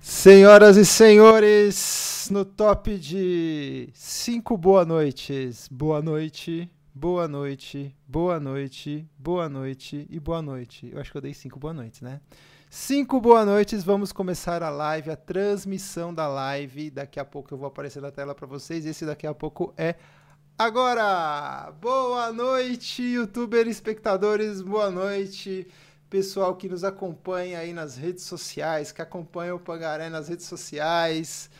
[0.00, 5.68] Senhoras e senhores, no top de cinco boa noites.
[5.70, 10.90] Boa noite, boa noite, boa noite, boa noite e boa noite.
[10.92, 12.20] Eu acho que eu dei cinco boa noites, né?
[12.68, 16.90] Cinco boa noites, vamos começar a live, a transmissão da live.
[16.90, 18.84] Daqui a pouco eu vou aparecer na tela para vocês.
[18.84, 19.94] Esse daqui a pouco é
[20.58, 21.72] agora.
[21.80, 25.66] Boa noite, youtuber espectadores, boa noite
[26.14, 31.50] pessoal que nos acompanha aí nas redes sociais, que acompanha o Pangaré nas redes sociais.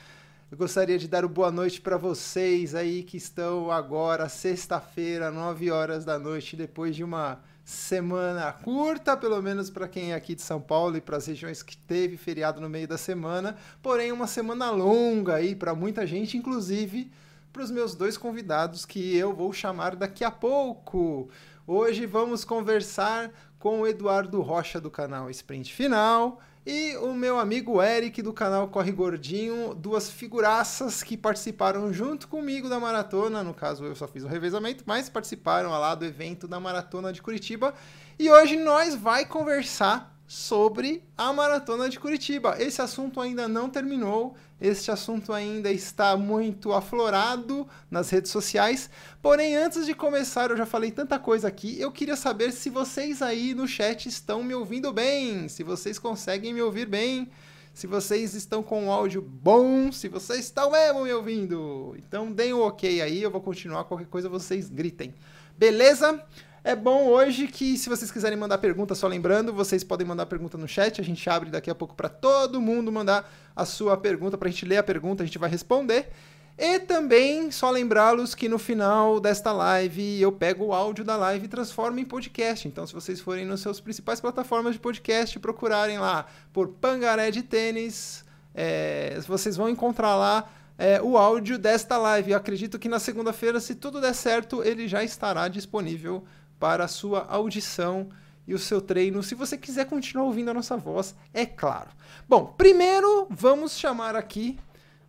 [0.48, 5.72] Eu gostaria de dar uma boa noite para vocês aí que estão agora, sexta-feira, 9
[5.72, 10.42] horas da noite, depois de uma semana curta, pelo menos para quem é aqui de
[10.42, 14.28] São Paulo e para as regiões que teve feriado no meio da semana, porém uma
[14.28, 17.10] semana longa aí para muita gente, inclusive
[17.52, 21.28] para os meus dois convidados que eu vou chamar daqui a pouco.
[21.66, 23.32] Hoje vamos conversar
[23.64, 28.68] com o Eduardo Rocha do canal Sprint Final e o meu amigo Eric do canal
[28.68, 34.22] Corre Gordinho, duas figuraças que participaram junto comigo da maratona, no caso eu só fiz
[34.22, 37.72] o revezamento, mas participaram lá do evento da maratona de Curitiba.
[38.18, 42.56] E hoje nós vai conversar sobre a maratona de Curitiba.
[42.58, 48.88] Esse assunto ainda não terminou, este assunto ainda está muito aflorado nas redes sociais.
[49.20, 53.20] Porém, antes de começar, eu já falei tanta coisa aqui, eu queria saber se vocês
[53.20, 57.28] aí no chat estão me ouvindo bem, se vocês conseguem me ouvir bem,
[57.74, 61.94] se vocês estão com um áudio bom, se vocês estão mesmo me ouvindo.
[61.98, 65.12] Então, deem o um ok aí, eu vou continuar, qualquer coisa vocês gritem.
[65.58, 66.24] Beleza?
[66.66, 70.56] É bom hoje que, se vocês quiserem mandar pergunta, só lembrando, vocês podem mandar pergunta
[70.56, 70.98] no chat.
[70.98, 74.50] A gente abre daqui a pouco para todo mundo mandar a sua pergunta, para a
[74.50, 76.08] gente ler a pergunta, a gente vai responder.
[76.56, 81.44] E também, só lembrá-los que no final desta live eu pego o áudio da live
[81.44, 82.66] e transformo em podcast.
[82.66, 87.42] Então, se vocês forem nas suas principais plataformas de podcast, procurarem lá por Pangaré de
[87.42, 88.24] Tênis,
[88.54, 90.48] é, vocês vão encontrar lá
[90.78, 92.30] é, o áudio desta live.
[92.30, 96.24] Eu acredito que na segunda-feira, se tudo der certo, ele já estará disponível
[96.64, 98.08] para a sua audição
[98.46, 101.90] e o seu treino, se você quiser continuar ouvindo a nossa voz, é claro.
[102.26, 104.58] Bom, primeiro vamos chamar aqui,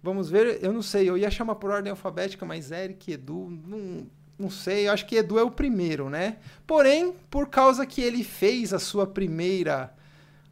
[0.03, 4.05] vamos ver, eu não sei, eu ia chamar por ordem alfabética, mas Eric, Edu, não,
[4.37, 6.39] não sei, eu acho que Edu é o primeiro, né?
[6.67, 9.95] Porém, por causa que ele fez a sua primeira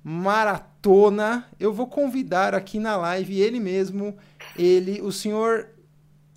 [0.02, 4.16] maratona, eu vou convidar aqui na live ele mesmo,
[4.58, 5.68] ele, o senhor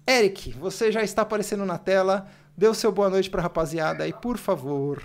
[0.04, 2.28] Eric, você já está aparecendo na tela.
[2.56, 5.02] Dê o seu boa noite para a rapaziada aí, por favor.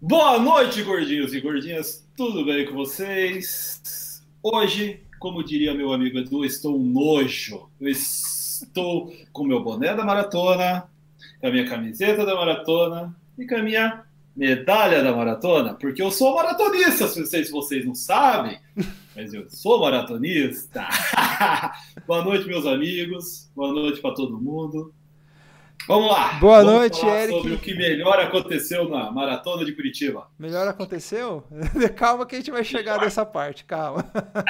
[0.00, 2.06] Boa noite, gordinhos e gordinhas.
[2.16, 4.22] Tudo bem com vocês?
[4.40, 7.68] Hoje, como diria meu amigo Edu, estou nojo.
[7.80, 10.88] Eu estou com meu boné da maratona,
[11.40, 14.04] com a minha camiseta da maratona e com a minha
[14.36, 18.60] medalha da maratona, porque eu sou maratonista, se vocês não sabem,
[19.16, 20.86] mas eu sou maratonista.
[22.06, 23.50] Boa noite, meus amigos.
[23.56, 24.94] Boa noite para todo mundo.
[25.86, 26.34] Vamos lá.
[26.34, 27.36] Boa Vamos noite, Eric.
[27.36, 30.28] Sobre o que melhor aconteceu na maratona de Curitiba.
[30.38, 31.44] Melhor aconteceu?
[31.96, 34.04] calma que a gente vai chegar nessa parte, calma.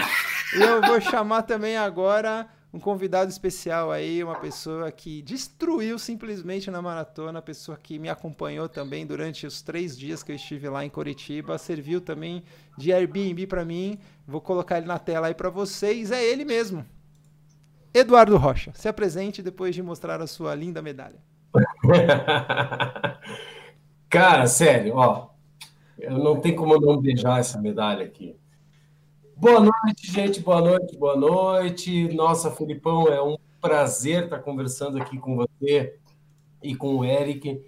[0.52, 6.80] Eu vou chamar também agora um convidado especial aí, uma pessoa que destruiu simplesmente na
[6.80, 10.88] maratona, pessoa que me acompanhou também durante os três dias que eu estive lá em
[10.88, 12.44] Curitiba, serviu também
[12.78, 13.98] de Airbnb para mim.
[14.26, 16.12] Vou colocar ele na tela aí para vocês.
[16.12, 16.86] É ele mesmo.
[17.92, 21.18] Eduardo Rocha, se apresente depois de mostrar a sua linda medalha.
[24.08, 25.30] Cara, sério, ó,
[25.98, 28.36] eu não tenho como não beijar essa medalha aqui.
[29.36, 32.12] Boa noite, gente, boa noite, boa noite.
[32.14, 35.96] Nossa, Felipão, é um prazer estar conversando aqui com você
[36.62, 37.60] e com o Eric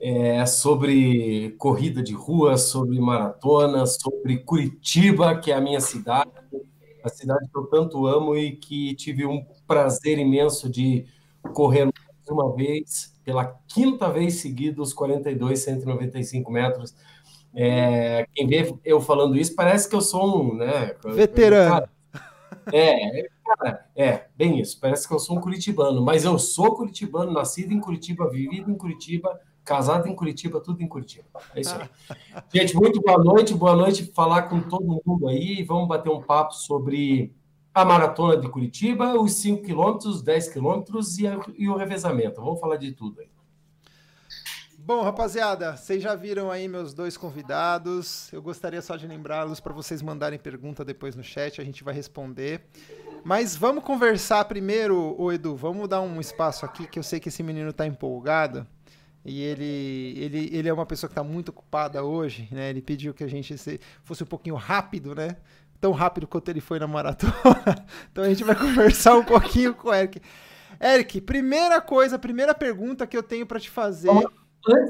[0.00, 6.30] é, sobre corrida de rua, sobre maratona, sobre Curitiba, que é a minha cidade,
[7.04, 11.06] a cidade que eu tanto amo e que tive um prazer imenso de
[11.54, 16.94] correr mais uma vez, pela quinta vez seguida, os 42, 195 metros.
[17.54, 20.94] É, quem vê eu falando isso parece que eu sou um, né?
[21.02, 21.88] Veterano.
[22.70, 24.78] é, cara, é, bem isso.
[24.78, 28.76] Parece que eu sou um curitibano, mas eu sou curitibano, nascido em Curitiba, vivido em
[28.76, 31.24] Curitiba, casado em Curitiba, tudo em Curitiba.
[31.54, 31.88] É isso aí.
[32.52, 35.62] Gente, muito boa noite, boa noite, falar com todo mundo aí.
[35.62, 37.32] Vamos bater um papo sobre
[37.74, 41.24] a maratona de Curitiba, os 5 quilômetros, 10 quilômetros e,
[41.56, 42.40] e o revezamento.
[42.40, 43.28] Vamos falar de tudo aí.
[44.84, 48.32] Bom, rapaziada, vocês já viram aí meus dois convidados.
[48.32, 51.94] Eu gostaria só de lembrá-los para vocês mandarem pergunta depois no chat, a gente vai
[51.94, 52.66] responder.
[53.24, 57.28] Mas vamos conversar primeiro, ô Edu, vamos dar um espaço aqui que eu sei que
[57.28, 58.66] esse menino está empolgado.
[59.24, 62.70] E ele, ele, ele é uma pessoa que está muito ocupada hoje, né?
[62.70, 63.54] Ele pediu que a gente
[64.02, 65.36] fosse um pouquinho rápido, né?
[65.82, 67.34] Tão rápido quanto ele foi na maratona.
[68.10, 70.22] então a gente vai conversar um pouquinho com o Eric.
[70.80, 74.08] Eric, primeira coisa, primeira pergunta que eu tenho para te fazer.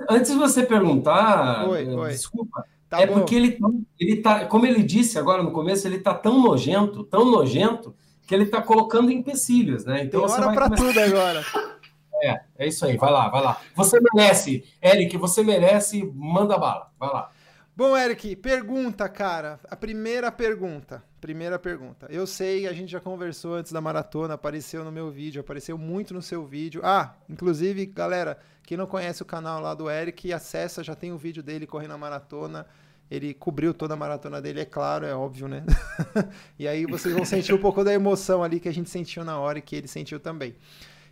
[0.08, 2.10] Antes de você perguntar, oi, oi.
[2.10, 3.14] desculpa, tá é bom.
[3.14, 3.68] porque ele, tá,
[3.98, 7.94] ele tá, como ele disse agora no começo, ele tá tão nojento, tão nojento,
[8.26, 10.04] que ele tá colocando empecilhos, né?
[10.04, 10.86] Então Tem hora para começar...
[10.86, 11.42] tudo agora.
[12.24, 13.60] É, é isso aí, vai lá, vai lá.
[13.74, 17.32] Você merece, Eric, você merece, manda bala, vai lá.
[17.74, 19.58] Bom, Eric, pergunta, cara.
[19.70, 21.02] A primeira pergunta.
[21.22, 22.06] Primeira pergunta.
[22.10, 26.12] Eu sei, a gente já conversou antes da maratona, apareceu no meu vídeo, apareceu muito
[26.12, 26.82] no seu vídeo.
[26.84, 31.16] Ah, inclusive, galera, quem não conhece o canal lá do Eric, acessa, já tem o
[31.16, 32.66] vídeo dele correndo a maratona.
[33.10, 35.64] Ele cobriu toda a maratona dele, é claro, é óbvio, né?
[36.58, 39.38] e aí vocês vão sentir um pouco da emoção ali que a gente sentiu na
[39.38, 40.54] hora e que ele sentiu também.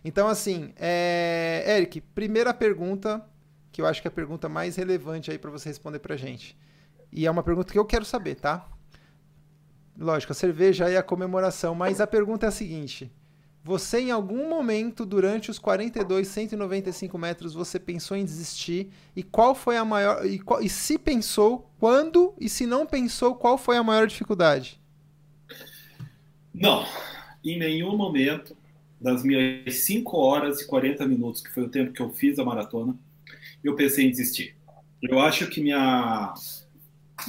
[0.05, 1.63] Então, assim, é...
[1.75, 3.23] Eric, primeira pergunta,
[3.71, 6.57] que eu acho que é a pergunta mais relevante aí para você responder pra gente.
[7.11, 8.67] E é uma pergunta que eu quero saber, tá?
[9.97, 13.11] Lógico, a cerveja e a comemoração, mas a pergunta é a seguinte:
[13.63, 18.89] você, em algum momento, durante os 42, 195 metros, você pensou em desistir?
[19.15, 20.25] E qual foi a maior.
[20.25, 22.33] E, e se pensou, quando?
[22.39, 24.81] E se não pensou, qual foi a maior dificuldade?
[26.53, 26.85] Não,
[27.43, 28.57] em nenhum momento
[28.99, 32.43] das minhas 5 horas e 40 minutos, que foi o tempo que eu fiz a
[32.43, 32.95] maratona,
[33.63, 34.55] eu pensei em desistir.
[35.01, 36.33] Eu acho que minha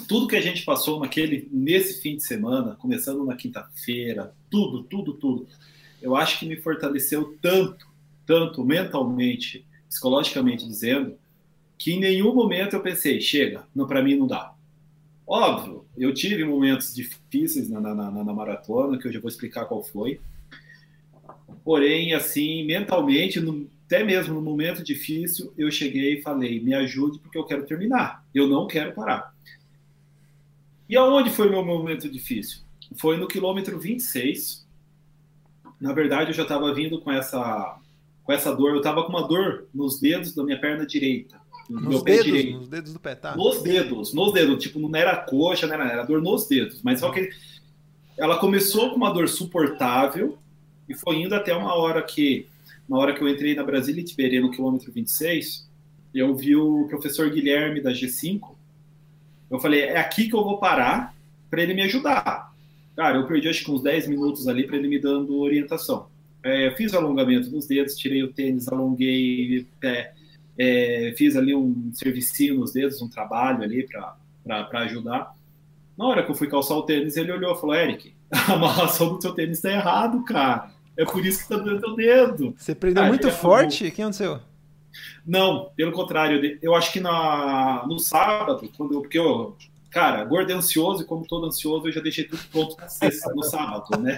[0.08, 5.12] tudo que a gente passou naquele nesse fim de semana, começando na quinta-feira, tudo, tudo,
[5.14, 5.46] tudo
[6.02, 7.87] eu acho que me fortaleceu tanto,
[8.26, 11.17] tanto mentalmente, psicologicamente dizendo,
[11.79, 14.52] que em nenhum momento eu pensei, chega, não para mim não dá.
[15.25, 19.67] Óbvio, eu tive momentos difíceis na, na, na, na, maratona, que eu já vou explicar
[19.67, 20.20] qual foi.
[21.64, 27.18] Porém, assim, mentalmente, no, até mesmo no momento difícil, eu cheguei e falei, me ajude
[27.18, 29.34] porque eu quero terminar, eu não quero parar.
[30.88, 32.60] E aonde foi meu momento difícil?
[32.96, 34.66] Foi no quilômetro 26,
[35.78, 37.78] na verdade, eu já estava vindo com essa,
[38.24, 38.70] com essa dor.
[38.70, 41.38] Eu estava com uma dor nos dedos da minha perna direita.
[41.68, 42.58] No nos dedos, direito.
[42.58, 43.36] Nos dedos do pé, tá?
[43.36, 44.62] Nos dedos, nos dedos.
[44.62, 46.80] Tipo, não era coxa, não era, era dor nos dedos.
[46.82, 47.30] Mas só que
[48.16, 50.38] ela começou com uma dor suportável
[50.88, 52.46] e foi indo até uma hora que,
[52.88, 55.69] na hora que eu entrei na Brasília Tiberê, no quilômetro 26,
[56.14, 58.55] eu vi o professor Guilherme da G5.
[59.50, 61.14] Eu falei, é aqui que eu vou parar
[61.50, 62.52] para ele me ajudar.
[62.96, 66.06] Cara, eu perdi acho que uns 10 minutos ali para ele me dando orientação.
[66.43, 70.12] É, fiz alongamento dos dedos, tirei o tênis, alonguei, é,
[70.58, 73.87] é, fiz ali um servicinho nos dedos, um trabalho ali
[74.44, 75.34] para ajudar.
[75.96, 79.11] Na hora que eu fui calçar o tênis, ele olhou e falou: Eric, a amarração
[79.11, 80.70] do teu tênis está errado, cara.
[80.96, 82.54] É por isso que tá doendo teu dedo.
[82.56, 83.86] Você prendeu ah, muito forte?
[83.86, 84.40] O que aconteceu?
[85.26, 86.58] Não, pelo contrário.
[86.60, 89.56] Eu acho que na, no sábado, quando, porque eu,
[89.92, 93.30] Cara, gordo é ansioso e como todo ansioso, eu já deixei tudo pronto na sexta,
[93.34, 94.16] no sábado, né?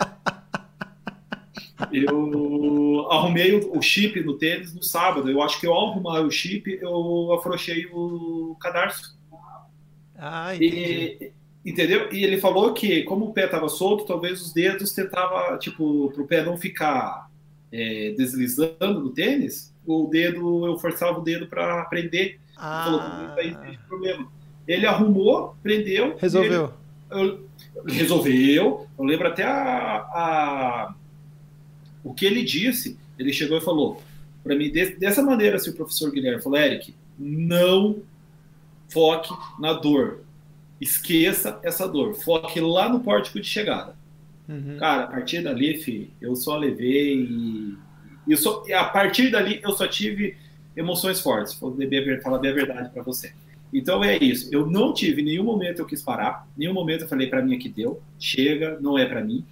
[1.93, 5.29] Eu arrumei o, chip no tênis no sábado.
[5.29, 9.19] Eu acho que ao arrumar o chip, eu afrouxei o cadarço.
[10.17, 11.19] Ah, entendi.
[11.21, 11.33] E,
[11.65, 12.13] entendeu?
[12.13, 16.23] E ele falou que, como o pé estava solto, talvez os dedos tentava, tipo, para
[16.23, 17.31] o pé não ficar
[17.73, 22.39] é, deslizando no tênis, o dedo, eu forçava o dedo para prender.
[22.57, 22.85] Ah.
[22.85, 24.29] Falou, não tem problema.
[24.67, 26.17] Ele arrumou, prendeu.
[26.17, 26.73] Resolveu.
[27.11, 27.39] Ele,
[27.77, 28.87] eu, resolveu.
[28.99, 30.95] Eu lembro até a, a,
[32.03, 32.99] o que ele disse.
[33.19, 34.03] Ele chegou e falou
[34.45, 38.03] para mim de, dessa maneira, assim, o professor Guilherme falou: Eric, não
[38.91, 40.21] foque na dor.
[40.81, 42.15] Esqueça essa dor.
[42.15, 43.95] Foque lá no pórtico de chegada.
[44.49, 44.77] Uhum.
[44.79, 47.23] Cara, a partir dali, fi, eu só levei.
[47.23, 47.77] E,
[48.29, 50.37] eu só, a partir dali, eu só tive
[50.77, 51.55] emoções fortes.
[51.55, 51.77] Vou
[52.23, 53.33] falar bem a verdade para você.
[53.75, 54.49] Então é isso.
[54.53, 57.69] Eu não tive nenhum momento eu quis parar, nenhum momento eu falei para mim que
[57.69, 59.45] deu, chega, não é para mim.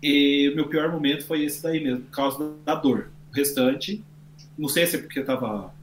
[0.00, 3.10] E o meu pior momento foi esse daí mesmo, por causa da dor.
[3.32, 4.04] O restante,
[4.56, 5.74] não sei se é porque eu tava.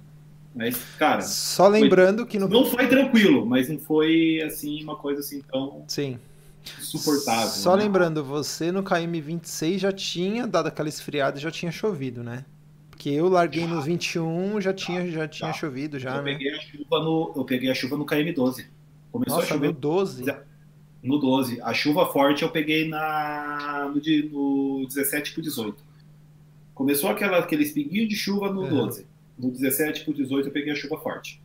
[0.55, 1.21] Mas, cara.
[1.21, 2.47] Só lembrando foi, que no...
[2.47, 5.83] Não foi tranquilo, mas não foi assim, uma coisa assim tão.
[5.88, 6.17] Sim.
[6.79, 7.50] Suportável.
[7.50, 7.83] Só né?
[7.83, 12.45] lembrando, você no KM26 já tinha dado aquela esfriada e já tinha chovido, né?
[12.89, 16.31] Porque eu larguei no 21, já tinha, já tinha chovido já, eu né?
[16.31, 18.65] Peguei a chuva no, eu peguei a chuva no KM12.
[19.12, 19.67] Começou Nossa, a chover.
[19.67, 20.25] no 12?
[21.03, 21.62] No 12.
[21.62, 25.83] A chuva forte eu peguei na, no, no 17 para 18.
[26.74, 28.69] Começou aquela, aquele espinguinho de chuva no é.
[28.69, 29.05] 12.
[29.38, 31.42] No 17 para 18 eu peguei a chuva forte.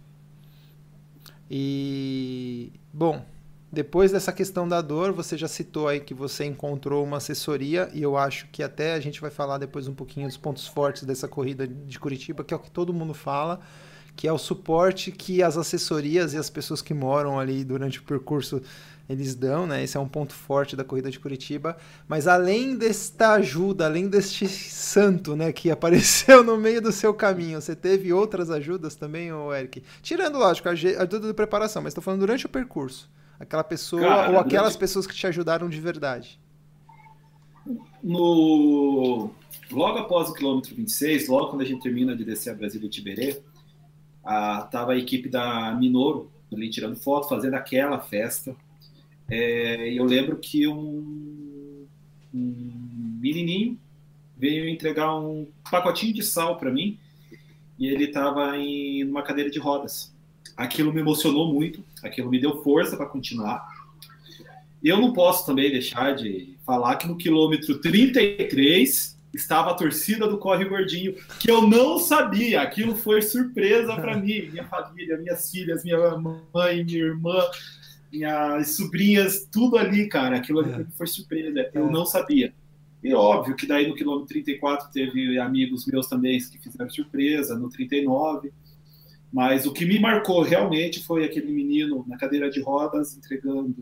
[1.51, 3.25] E, bom,
[3.73, 8.03] depois dessa questão da dor, você já citou aí que você encontrou uma assessoria e
[8.03, 11.29] eu acho que até a gente vai falar depois um pouquinho dos pontos fortes dessa
[11.29, 13.61] corrida de Curitiba, que é o que todo mundo fala,
[14.17, 18.03] que é o suporte que as assessorias e as pessoas que moram ali durante o
[18.03, 18.61] percurso
[19.11, 19.83] eles dão, né?
[19.83, 21.77] Esse é um ponto forte da corrida de Curitiba.
[22.07, 27.61] Mas além desta ajuda, além deste santo, né, que apareceu no meio do seu caminho,
[27.61, 29.83] você teve outras ajudas também, ô Eric?
[30.01, 33.11] Tirando, lógico, a ajuda de preparação, mas estou falando durante o percurso.
[33.41, 34.79] Aquela pessoa Cara, ou aquelas durante...
[34.79, 36.39] pessoas que te ajudaram de verdade.
[38.01, 39.31] No
[39.73, 42.91] logo após o quilômetro 26, logo quando a gente termina de descer a Brasília e
[42.91, 43.43] Tiberê,
[44.25, 48.55] a, tava a equipe da Minoro ali tirando foto, fazendo aquela festa.
[49.31, 51.87] É, eu lembro que um,
[52.35, 53.79] um menininho
[54.37, 56.99] veio entregar um pacotinho de sal para mim
[57.79, 60.13] e ele estava em uma cadeira de rodas.
[60.57, 63.67] Aquilo me emocionou muito, aquilo me deu força para continuar.
[64.83, 70.27] E eu não posso também deixar de falar que no quilômetro 33 estava a torcida
[70.27, 72.63] do Corre Gordinho, que eu não sabia.
[72.63, 77.39] Aquilo foi surpresa para mim, minha família, minhas filhas, minha mãe, minha irmã,
[78.13, 80.37] minhas sobrinhas, tudo ali, cara.
[80.37, 80.87] Aquilo ali é.
[80.97, 81.71] foi surpresa.
[81.73, 81.91] Eu é.
[81.91, 82.53] não sabia.
[83.03, 87.71] E óbvio que daí no quilômetro 34 teve amigos meus também que fizeram surpresa, no
[87.71, 88.53] 39.
[89.33, 93.77] Mas o que me marcou realmente foi aquele menino na cadeira de rodas entregando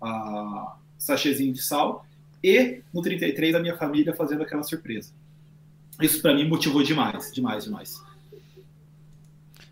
[0.00, 2.06] a sachêzinho de sal
[2.42, 5.12] e no 33 a minha família fazendo aquela surpresa.
[6.00, 8.02] Isso para mim motivou demais, demais, demais.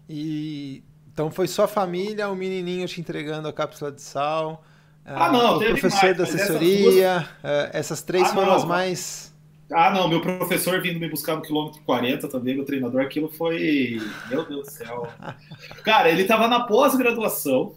[0.09, 4.65] E então foi sua família, o menininho te entregando a cápsula de sal,
[5.05, 7.45] ah, não, o professor mais, da assessoria, essas, duas...
[7.45, 9.33] Eh, essas três ah, foram não, as mais
[9.75, 13.99] ah, não, meu professor vindo me buscar no quilômetro 40 também, meu treinador, aquilo foi.
[14.29, 15.09] Meu Deus do céu.
[15.83, 17.75] Cara, ele tava na pós-graduação,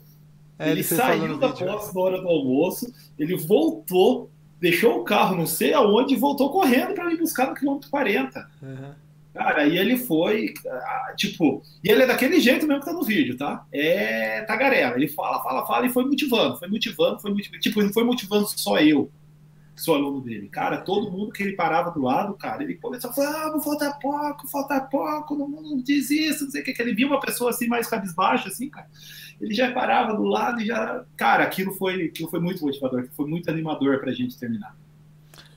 [0.60, 1.68] é, ele, ele saiu da vídeo.
[1.68, 6.50] pós na hora do almoço, ele voltou, deixou o carro não sei aonde e voltou
[6.50, 8.50] correndo para me buscar no quilômetro 40.
[8.62, 8.92] Uhum.
[9.36, 13.04] Cara, e ele foi, ah, tipo, e ele é daquele jeito mesmo que tá no
[13.04, 13.66] vídeo, tá?
[13.70, 14.96] É tagarela.
[14.96, 17.60] Ele fala, fala, fala e foi motivando, foi motivando, foi motivando.
[17.60, 19.12] Tipo, não foi motivando só eu
[19.76, 20.48] sou aluno dele.
[20.48, 23.92] Cara, todo mundo que ele parava do lado, cara, ele começou a falar, vamos, falta
[24.02, 27.20] pouco, falta pouco, não, não diz isso, não sei o que, que ele via uma
[27.20, 28.88] pessoa assim mais cabisbaixa, assim, cara,
[29.42, 33.28] ele já parava do lado e já, cara, aquilo foi, aquilo foi muito motivador, foi
[33.28, 34.78] muito animador pra gente terminar.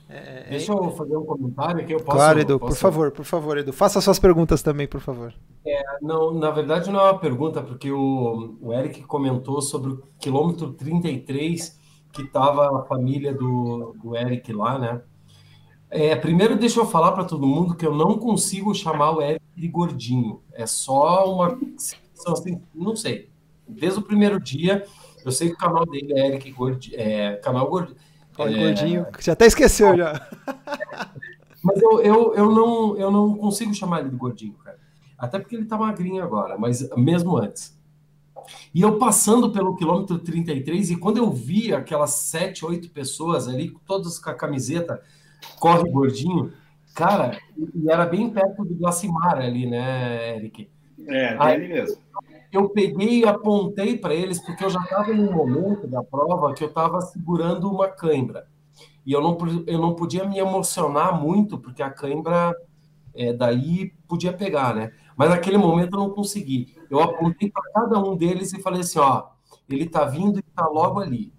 [0.09, 2.17] É, é Deixa eu fazer um comentário que eu posso.
[2.17, 2.73] Claro, Edu, posso...
[2.73, 3.71] por favor, por favor, Edu.
[3.71, 5.31] Faça suas perguntas também, por favor.
[5.63, 10.03] É, não, na verdade, não é uma pergunta, porque o, o Eric comentou sobre o
[10.19, 11.79] quilômetro 33
[12.11, 15.01] que estava a família do, do Eric lá, né?
[15.91, 19.43] É, primeiro, deixa eu falar para todo mundo que eu não consigo chamar o Eric
[19.55, 20.41] de gordinho.
[20.53, 21.57] É só uma
[22.27, 23.29] assim, não sei.
[23.67, 24.83] Desde o primeiro dia,
[25.23, 26.95] eu sei que o canal dele é Eric Gordinho.
[26.99, 27.97] É, canal Gordinho.
[28.47, 30.27] É, gordinho, você até esqueceu já.
[31.63, 34.77] Mas eu, eu, eu, não, eu não consigo chamar ele de gordinho, cara.
[35.17, 37.77] Até porque ele tá magrinho agora, mas mesmo antes.
[38.73, 43.75] E eu passando pelo quilômetro 33, e quando eu vi aquelas sete, oito pessoas ali,
[43.85, 45.01] todas com a camiseta,
[45.59, 46.53] corre gordinho,
[46.95, 50.69] cara, e era bem perto do Glacimar ali, né, Eric?
[51.07, 51.97] É, ali mesmo.
[52.51, 56.63] Eu peguei e apontei para eles, porque eu já estava um momento da prova que
[56.63, 58.47] eu estava segurando uma cãibra.
[59.05, 59.37] E eu não,
[59.67, 62.55] eu não podia me emocionar muito, porque a cãibra
[63.13, 64.91] é, daí podia pegar, né?
[65.15, 66.75] Mas naquele momento eu não consegui.
[66.89, 69.27] Eu apontei para cada um deles e falei assim, ó,
[69.67, 71.33] ele está vindo e está logo ali.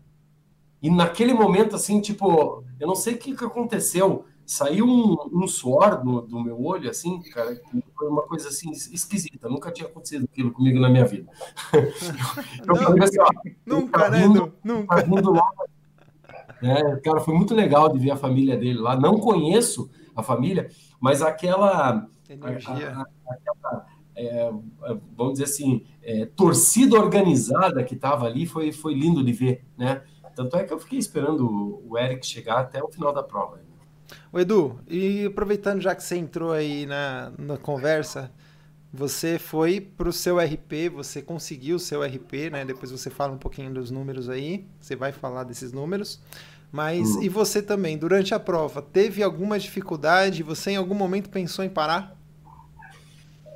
[0.82, 5.46] E naquele momento, assim, tipo, eu não sei o que, que aconteceu, saiu um, um
[5.46, 7.56] suor do, do, meu olho, assim, cara,
[7.96, 9.48] foi uma coisa assim esquisita.
[9.48, 11.30] Nunca tinha acontecido aquilo comigo na minha vida.
[11.72, 13.28] eu não, falei assim, ó,
[13.64, 14.96] nunca, tá né, vindo, nunca.
[14.96, 15.48] Tá vindo lá.
[16.62, 18.98] É, cara, foi muito legal de ver a família dele lá.
[18.98, 22.90] Não conheço a família, mas aquela energia.
[22.90, 24.50] A, a, aquela, é,
[25.16, 30.02] vamos dizer assim, é, torcida organizada que estava ali foi, foi lindo de ver, né?
[30.34, 33.69] Tanto é que eu fiquei esperando o Eric chegar até o final da prova.
[34.32, 38.30] O Edu, e aproveitando já que você entrou aí na, na conversa,
[38.92, 42.64] você foi para o seu RP, você conseguiu o seu RP, né?
[42.64, 46.20] Depois você fala um pouquinho dos números aí, você vai falar desses números.
[46.70, 47.22] Mas hum.
[47.22, 50.44] e você também, durante a prova, teve alguma dificuldade?
[50.44, 52.16] Você em algum momento pensou em parar?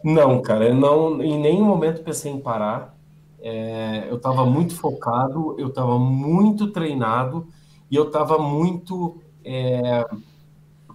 [0.03, 2.97] Não, cara, eu não, em nenhum momento pensei em parar.
[3.41, 7.47] É, eu estava muito focado, eu estava muito treinado
[7.91, 10.05] e eu estava muito é,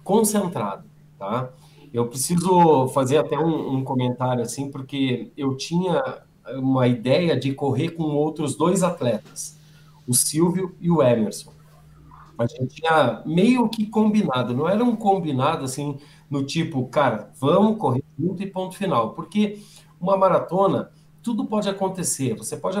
[0.02, 0.84] concentrado,
[1.18, 1.50] tá?
[1.92, 6.22] Eu preciso fazer até um, um, comentário assim, porque eu tinha
[6.54, 9.58] uma ideia de correr com outros dois atletas,
[10.06, 11.52] o Silvio e o Emerson.
[12.38, 15.98] A gente tinha meio que combinado, não era um combinado assim
[16.30, 19.10] no tipo, cara, vamos correr junto e ponto final.
[19.10, 19.60] Porque
[20.00, 20.90] uma maratona
[21.22, 22.34] tudo pode acontecer.
[22.34, 22.78] Você pode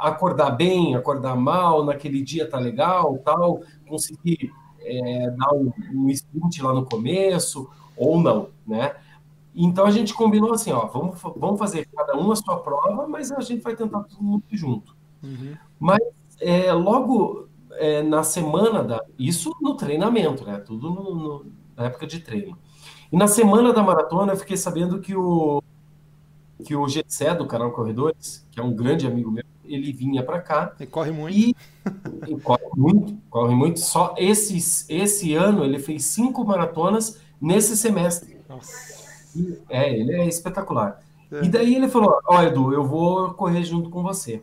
[0.00, 4.50] acordar bem, acordar mal, naquele dia tá legal, tal, conseguir
[4.88, 8.94] é, dar um, um sprint lá no começo, ou não, né?
[9.54, 13.32] Então a gente combinou assim, ó, vamos, vamos fazer cada um a sua prova, mas
[13.32, 14.96] a gente vai tentar todo mundo junto.
[15.22, 15.56] Uhum.
[15.78, 16.00] Mas
[16.40, 19.04] é, logo é, na semana da.
[19.18, 20.58] Isso no treinamento, né?
[20.58, 22.56] Tudo no, no, na época de treino.
[23.10, 25.62] E na semana da maratona eu fiquei sabendo que o
[26.64, 30.40] que o Gessé do canal Corredores, que é um grande amigo meu, ele vinha para
[30.40, 30.74] cá.
[30.78, 31.36] E corre muito.
[31.36, 31.56] E,
[32.26, 33.80] e, corre muito, corre muito.
[33.80, 34.56] Só esse,
[34.92, 38.36] esse ano ele fez cinco maratonas nesse semestre.
[39.36, 41.00] E, é, ele é espetacular.
[41.30, 41.44] É.
[41.44, 44.42] E daí ele falou: Ó, oh, Edu, eu vou correr junto com você.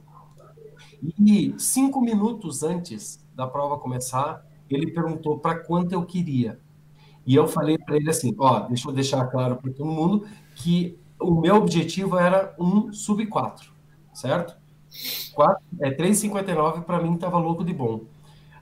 [1.20, 6.60] E cinco minutos antes da prova começar, ele perguntou para quanto eu queria.
[7.26, 10.98] E eu falei para ele assim: Ó, deixa eu deixar claro para todo mundo que
[11.20, 13.72] o meu objetivo era um sub 4,
[14.14, 14.56] certo?
[15.34, 18.02] 4, é 3,59 para mim estava louco de bom.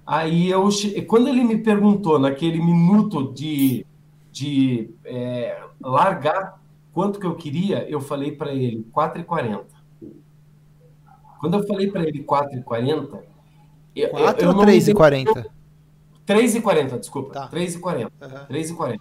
[0.05, 0.67] Aí eu,
[1.07, 3.85] quando ele me perguntou naquele minuto de,
[4.31, 6.59] de é, largar
[6.91, 9.61] quanto que eu queria, eu falei para ele 4,40.
[11.39, 13.23] Quando eu falei para ele 4,40, 4
[13.95, 15.45] eu, ou 3,40?
[16.25, 17.33] 3,40, desculpa.
[17.33, 17.49] Tá.
[17.49, 18.03] 3,40.
[18.03, 18.29] Uhum.
[18.49, 18.97] 3,40.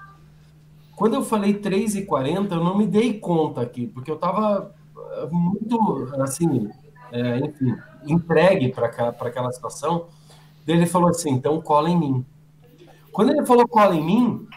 [0.96, 6.08] Quando eu falei 3,40, eu não me dei conta aqui, porque eu estava eh, muito,
[6.20, 6.70] assim,
[7.12, 7.76] é, enfim,
[8.06, 10.08] entregue para aquela situação.
[10.66, 12.26] Ele falou assim: então cola em mim.
[13.12, 14.48] Quando ele falou cola em mim,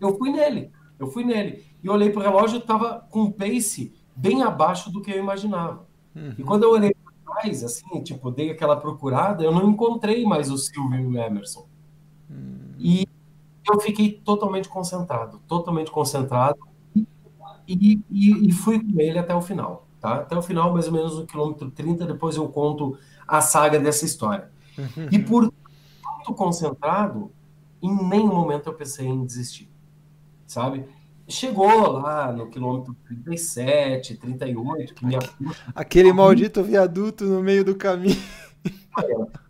[0.00, 0.70] eu fui nele.
[0.98, 1.64] Eu fui nele.
[1.82, 5.86] E olhei para o relógio, estava com um pace bem abaixo do que eu imaginava.
[6.14, 6.34] Uhum.
[6.38, 10.50] E quando eu olhei para trás, assim, tipo, dei aquela procurada, eu não encontrei mais
[10.50, 11.66] o Silvio e o Emerson.
[12.30, 12.74] Uhum.
[12.78, 13.06] E
[13.70, 16.58] eu fiquei totalmente concentrado, totalmente concentrado,
[17.66, 20.16] e, e, e, fui com ele até o final, tá?
[20.16, 24.04] Até o final, mais ou menos no quilômetro 30, depois eu conto a saga dessa
[24.04, 24.50] história.
[24.76, 25.08] Uhum.
[25.10, 27.30] E por muito concentrado,
[27.82, 29.70] em nenhum momento eu pensei em desistir,
[30.46, 30.84] sabe?
[31.28, 35.18] Chegou lá no quilômetro 37, 38, que minha
[35.74, 38.16] Aquele maldito viaduto no meio do caminho.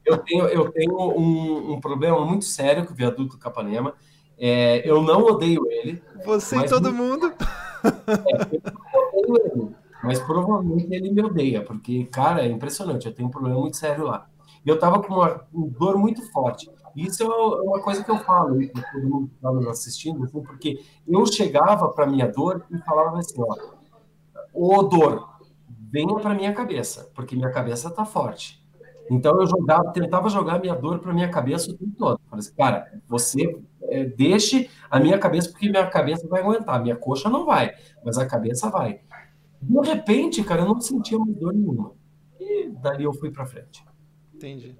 [0.04, 3.94] Eu tenho, eu tenho um, um problema muito sério com o viaduto Capanema.
[4.37, 6.02] É, eu não odeio ele.
[6.24, 7.32] Você e todo mundo.
[7.84, 13.06] É, eu não odeio ele, mas provavelmente ele me odeia, porque, cara, é impressionante.
[13.06, 14.28] Eu tenho um problema muito sério lá.
[14.64, 16.70] E eu tava com uma dor muito forte.
[16.96, 20.42] Isso é uma coisa que eu falo para todo mundo que está nos assistindo, assim,
[20.42, 23.56] porque eu chegava para minha dor e falava assim: ó,
[24.52, 25.28] ô dor,
[25.90, 28.58] venha para minha cabeça, porque minha cabeça está forte.
[29.11, 32.20] Então eu jogava, tentava jogar minha dor para minha cabeça o tempo todo.
[32.28, 36.96] Falei assim, cara, você é, deixe a minha cabeça, porque minha cabeça vai aguentar, minha
[36.96, 37.72] coxa não vai,
[38.04, 39.00] mas a cabeça vai.
[39.60, 41.92] De repente, cara, eu não sentia mais dor nenhuma.
[42.38, 43.84] E dali eu fui para frente.
[44.34, 44.76] Entendi.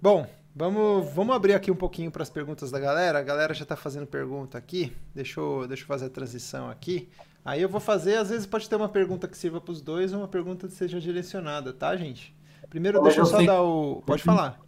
[0.00, 3.18] Bom, vamos, vamos abrir aqui um pouquinho para as perguntas da galera.
[3.18, 4.92] A galera já está fazendo pergunta aqui.
[5.14, 7.08] Deixa eu, deixa eu fazer a transição aqui.
[7.44, 10.12] Aí eu vou fazer, às vezes pode ter uma pergunta que sirva para os dois
[10.12, 12.34] ou uma pergunta que seja direcionada, tá, gente?
[12.70, 14.00] Primeiro, deixa eu só dar o.
[14.06, 14.60] Pode falar.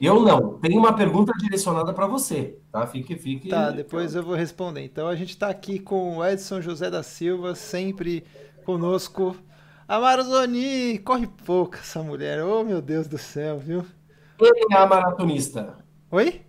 [0.00, 0.56] Eu não.
[0.58, 2.86] Tem uma pergunta direcionada para você, tá?
[2.86, 3.48] Fique, fique.
[3.48, 4.84] Tá, depois eu vou responder.
[4.84, 8.24] Então a gente está aqui com o Edson José da Silva, sempre
[8.64, 9.36] conosco.
[9.88, 12.44] A Marzoni, corre pouco essa mulher.
[12.44, 13.84] Oh, meu Deus do céu, viu?
[14.70, 15.74] a maratonista.
[16.12, 16.42] Oi?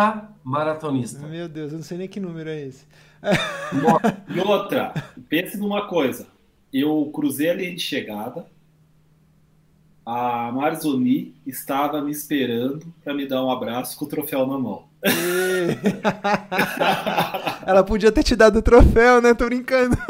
[0.00, 1.26] a maratonista.
[1.26, 2.86] Meu Deus, eu não sei nem que número é esse.
[4.34, 4.94] E outra,
[5.28, 6.26] pense numa coisa.
[6.72, 8.46] Eu cruzei a linha de chegada,
[10.06, 14.84] a Marzoni estava me esperando para me dar um abraço com o troféu na mão.
[17.66, 19.34] Ela podia ter te dado o troféu, né?
[19.34, 19.96] Tô brincando.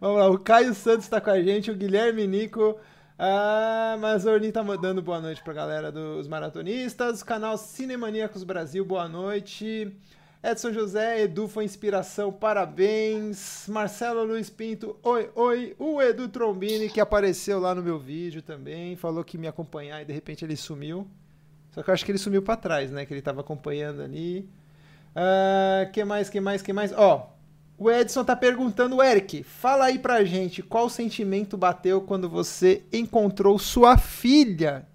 [0.00, 2.78] Vamos lá, o Caio Santos está com a gente, o Guilherme Nico.
[3.18, 7.22] A Marzoni tá mandando boa noite pra galera dos maratonistas.
[7.22, 9.94] Canal Cinemaníacos Brasil, boa noite.
[10.42, 13.66] Edson José, Edu foi inspiração, parabéns.
[13.68, 15.76] Marcelo Luiz Pinto, oi, oi.
[15.78, 20.06] O Edu Trombini, que apareceu lá no meu vídeo também, falou que me acompanhar e
[20.06, 21.06] de repente ele sumiu.
[21.72, 23.04] Só que eu acho que ele sumiu para trás, né?
[23.04, 24.48] Que ele tava acompanhando ali.
[25.14, 26.90] Uh, que mais, que mais, que mais?
[26.96, 27.36] Ó,
[27.76, 33.58] o Edson tá perguntando, Eric, fala aí pra gente qual sentimento bateu quando você encontrou
[33.58, 34.88] sua filha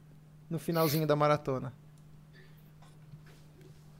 [0.50, 1.72] no finalzinho da maratona.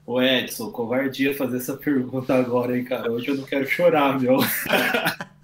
[0.06, 3.10] Ô Edson, covardia fazer essa pergunta agora, hein, cara?
[3.10, 4.38] Hoje eu não quero chorar, meu.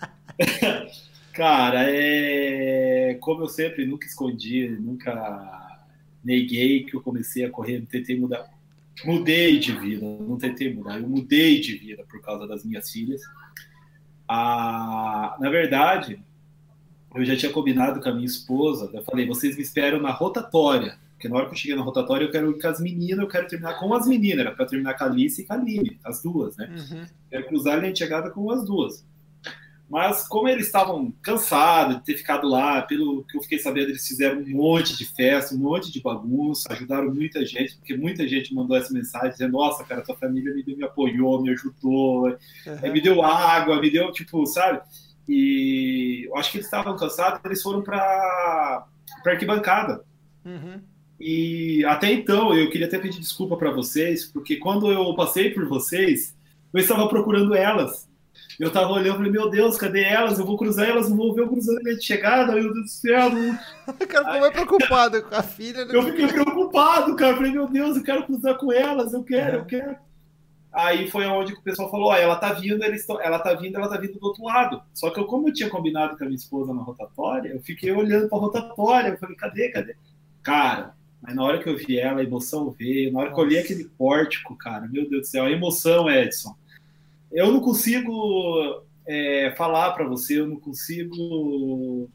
[1.34, 3.18] cara, é.
[3.20, 5.80] Como eu sempre nunca escondi, nunca
[6.22, 8.48] neguei que eu comecei a correr, não tentei mudar.
[9.04, 13.20] Mudei de vida, não tentei mudar, eu mudei de vida por causa das minhas filhas.
[14.28, 16.22] a, na verdade,
[17.16, 20.98] eu já tinha combinado com a minha esposa, eu falei, vocês me esperam na rotatória,
[21.22, 23.28] porque na hora que eu cheguei na rotatória eu quero ir com as meninas, eu
[23.28, 26.00] quero terminar com as meninas, era para terminar com a Alice e com a Aline,
[26.04, 26.68] as duas, né?
[26.68, 27.06] Uhum.
[27.30, 29.06] Quero cruzar a linha de chegada com as duas.
[29.88, 34.04] Mas como eles estavam cansados de ter ficado lá, pelo que eu fiquei sabendo, eles
[34.04, 38.52] fizeram um monte de festa, um monte de bagunça, ajudaram muita gente, porque muita gente
[38.52, 42.92] mandou essa mensagem dizendo, nossa, cara, tua família me, me apoiou, me ajudou, uhum.
[42.92, 44.80] me deu água, me deu, tipo, sabe?
[45.28, 48.88] E eu acho que eles estavam cansados, eles foram para
[49.22, 50.04] para arquibancada.
[50.44, 50.80] Uhum.
[51.22, 55.66] E até então, eu queria até pedir desculpa para vocês, porque quando eu passei por
[55.66, 56.34] vocês,
[56.72, 58.08] eu estava procurando elas
[58.58, 60.38] eu tava olhando e falei, meu Deus, cadê elas?
[60.38, 63.28] Eu vou cruzar elas, não vou ver o cruzamento de chegada, meu Deus do céu.
[63.88, 65.84] o cara ficou mais preocupado com a filha.
[65.84, 65.96] Né?
[65.96, 67.36] Eu fiquei preocupado, cara.
[67.36, 69.60] falei, meu Deus, eu quero cruzar com elas, eu quero, é.
[69.60, 69.96] eu quero.
[70.72, 73.76] Aí foi onde o pessoal falou, ó, ela tá vindo, eles tão, ela tá vindo,
[73.76, 74.82] ela tá vindo do outro lado.
[74.94, 77.92] Só que eu, como eu tinha combinado com a minha esposa na rotatória, eu fiquei
[77.92, 79.96] olhando pra rotatória, eu falei, cadê, cadê?
[80.42, 83.40] Cara, mas na hora que eu vi ela, a emoção veio, na hora Nossa.
[83.40, 86.54] que eu olhei aquele pórtico, cara, meu Deus do céu, a emoção, Edson
[87.32, 92.08] eu não consigo é, falar para você, eu não consigo,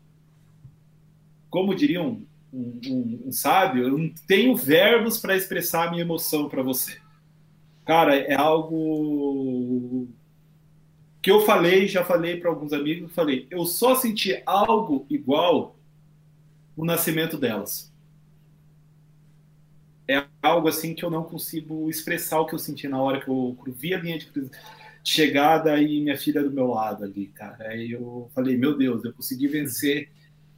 [1.49, 6.47] como diria um, um, um sábio, eu não tenho verbos para expressar a minha emoção
[6.47, 6.97] para você.
[7.83, 10.07] Cara, é algo
[11.21, 15.75] que eu falei, já falei para alguns amigos, falei, eu só senti algo igual
[16.77, 17.91] no nascimento delas.
[20.07, 23.27] É algo assim que eu não consigo expressar o que eu senti na hora que
[23.27, 24.27] eu vi a linha de
[25.03, 27.69] chegada e minha filha do meu lado ali, cara.
[27.69, 30.09] Aí eu falei, meu Deus, eu consegui vencer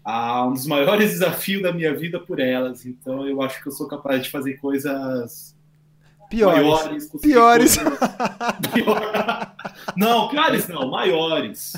[0.04, 2.86] a, um dos maiores desafios da minha vida por elas.
[2.86, 5.56] Então eu acho que eu sou capaz de fazer coisas
[6.30, 6.62] piores.
[6.62, 7.78] Maiores, piores.
[7.78, 8.00] Coisas...
[8.74, 9.56] Pior...
[9.96, 11.74] Não, piores não, maiores.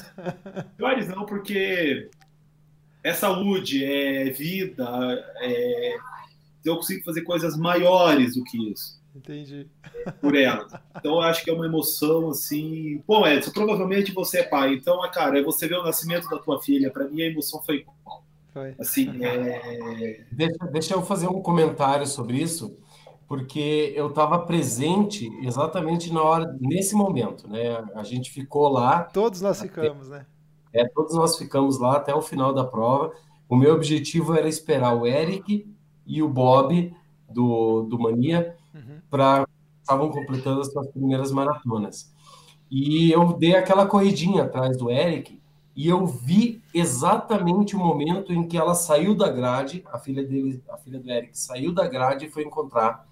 [0.77, 2.09] Piores não, porque
[3.03, 4.85] é saúde, é vida,
[5.39, 5.95] é...
[6.65, 9.01] eu consigo fazer coisas maiores do que isso.
[9.15, 9.67] Entendi.
[10.21, 10.67] Por ela.
[10.95, 13.03] Então eu acho que é uma emoção assim.
[13.07, 14.73] Bom, Edson, provavelmente você é pai.
[14.73, 16.91] Então, cara, é você vê o nascimento da tua filha.
[16.91, 18.23] Para mim a emoção foi igual.
[18.53, 18.75] Foi.
[18.79, 20.25] Assim, é...
[20.31, 22.77] deixa, deixa eu fazer um comentário sobre isso,
[23.27, 27.83] porque eu estava presente exatamente na hora, nesse momento, né?
[27.95, 29.03] A gente ficou lá.
[29.03, 30.25] Todos nós ficamos, né?
[30.73, 33.13] É, todos nós ficamos lá até o final da prova.
[33.49, 35.69] O meu objetivo era esperar o Eric
[36.11, 36.93] e o Bob
[37.29, 38.99] do, do Mania uhum.
[39.09, 39.47] para
[39.81, 42.13] estavam completando as suas primeiras maratonas.
[42.69, 45.41] E eu dei aquela corridinha atrás do Eric
[45.73, 50.61] e eu vi exatamente o momento em que ela saiu da grade, a filha dele,
[50.69, 53.07] a filha do Eric, saiu da grade e foi encontrar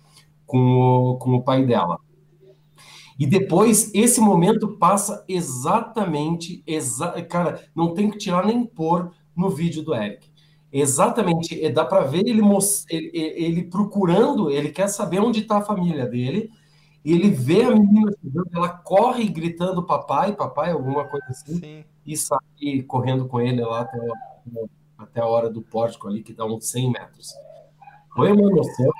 [0.45, 1.99] com o, com o pai dela.
[3.17, 9.49] E depois, esse momento passa exatamente, exa cara, não tem que tirar nem pôr no
[9.49, 10.29] vídeo do Eric.
[10.71, 12.41] Exatamente, dá para ver ele,
[12.89, 16.51] ele, ele, procurando, ele quer saber onde está a família dele,
[17.03, 21.83] e ele vê a menina chegando, ela corre gritando papai, papai, alguma coisa assim, Sim.
[22.05, 22.37] e sai
[22.87, 23.97] correndo com ele lá até,
[24.97, 27.33] até a hora do pórtico ali, que dá uns 100 metros.
[28.15, 28.91] Foi uma emoção.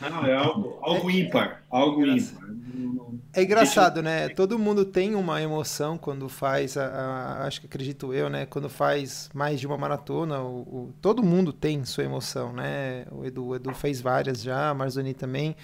[0.00, 1.62] Não, é algo, algo ímpar.
[1.70, 2.52] Algo ímpar.
[3.32, 4.28] É engraçado, né?
[4.28, 8.46] Todo mundo tem uma emoção quando faz, a, a, acho que acredito eu, né?
[8.46, 13.06] Quando faz mais de uma maratona, o, o, todo mundo tem sua emoção, né?
[13.10, 15.56] O Edu, o Edu fez várias já, a Marzoni também.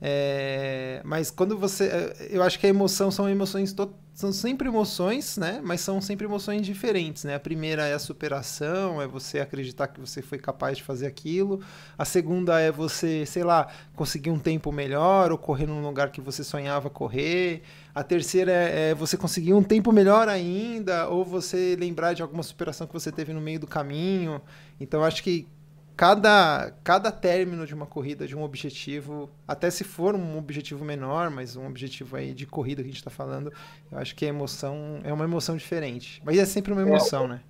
[0.00, 2.12] É, mas quando você.
[2.30, 3.74] Eu acho que a emoção são emoções.
[4.12, 5.60] São sempre emoções, né?
[5.64, 7.34] Mas são sempre emoções diferentes, né?
[7.34, 11.60] A primeira é a superação, é você acreditar que você foi capaz de fazer aquilo.
[11.98, 16.20] A segunda é você, sei lá, conseguir um tempo melhor ou correr num lugar que
[16.20, 17.62] você sonhava correr.
[17.92, 22.44] A terceira é, é você conseguir um tempo melhor ainda, ou você lembrar de alguma
[22.44, 24.40] superação que você teve no meio do caminho.
[24.78, 25.48] Então, acho que
[25.96, 31.30] cada, cada término de uma corrida, de um objetivo, até se for um objetivo menor,
[31.30, 33.52] mas um objetivo aí de corrida que a gente está falando,
[33.90, 36.20] eu acho que a emoção é uma emoção diferente.
[36.24, 37.40] Mas é sempre uma é, emoção, é, né?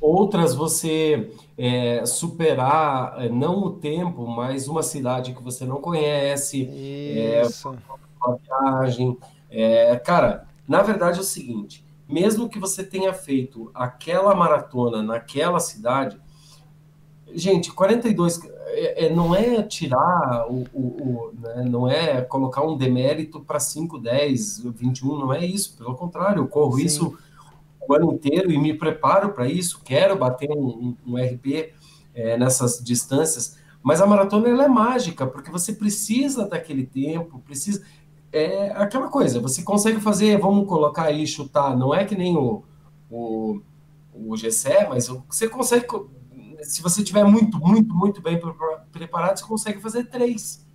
[0.00, 6.68] Outras você é, superar é, não o tempo, mas uma cidade que você não conhece,
[6.70, 7.68] é, Isso.
[7.68, 9.16] É, uma viagem.
[9.48, 15.60] É, cara, na verdade é o seguinte: mesmo que você tenha feito aquela maratona naquela
[15.60, 16.20] cidade,
[17.36, 22.76] gente, 42 é, é, não é tirar o, o, o né, não é colocar um
[22.76, 25.76] demérito para 5, 10, 21, não é isso.
[25.76, 26.84] Pelo contrário, eu corro Sim.
[26.84, 27.18] isso
[27.88, 29.80] o ano inteiro e me preparo para isso.
[29.84, 31.72] Quero bater um, um, um RP
[32.14, 33.56] é, nessas distâncias.
[33.82, 37.84] Mas a maratona ela é mágica porque você precisa daquele tempo, precisa.
[38.32, 42.64] é aquela coisa, você consegue fazer, vamos colocar aí, chutar, não é que nem o,
[43.08, 43.60] o,
[44.12, 45.86] o GCE, mas você consegue,
[46.62, 48.40] se você tiver muito, muito, muito bem
[48.92, 50.66] preparado, você consegue fazer três.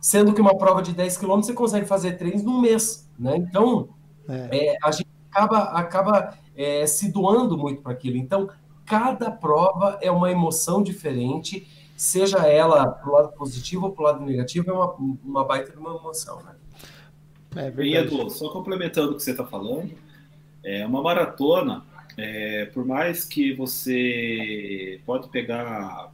[0.00, 3.36] Sendo que uma prova de 10 quilômetros você consegue fazer três num mês, né?
[3.36, 3.90] Então,
[4.28, 4.70] é.
[4.72, 8.16] É, a gente acaba, acaba é, se doando muito para aquilo.
[8.16, 8.50] Então,
[8.84, 14.06] cada prova é uma emoção diferente, seja ela para o lado positivo ou para o
[14.06, 16.56] lado negativo, é uma, uma baita de uma emoção, né?
[17.54, 19.92] É e Edu, só complementando o que você está falando,
[20.64, 21.84] é uma maratona,
[22.16, 26.12] é, por mais que você pode pegar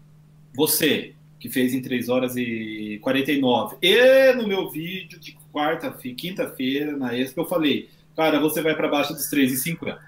[0.55, 6.97] você, que fez em 3 horas e 49, e no meu vídeo de quarta, quinta-feira,
[6.97, 9.99] na Expo, eu falei, cara, você vai para baixo dos 3,50.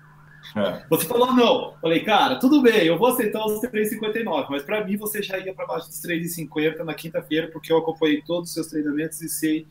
[0.57, 0.85] É.
[0.89, 1.75] Você falou não.
[1.81, 5.55] Falei, cara, tudo bem, eu vou aceitar os 3,59, mas para mim você já ia
[5.55, 9.67] para baixo dos 3,50 na quinta-feira, porque eu acompanhei todos os seus treinamentos e sei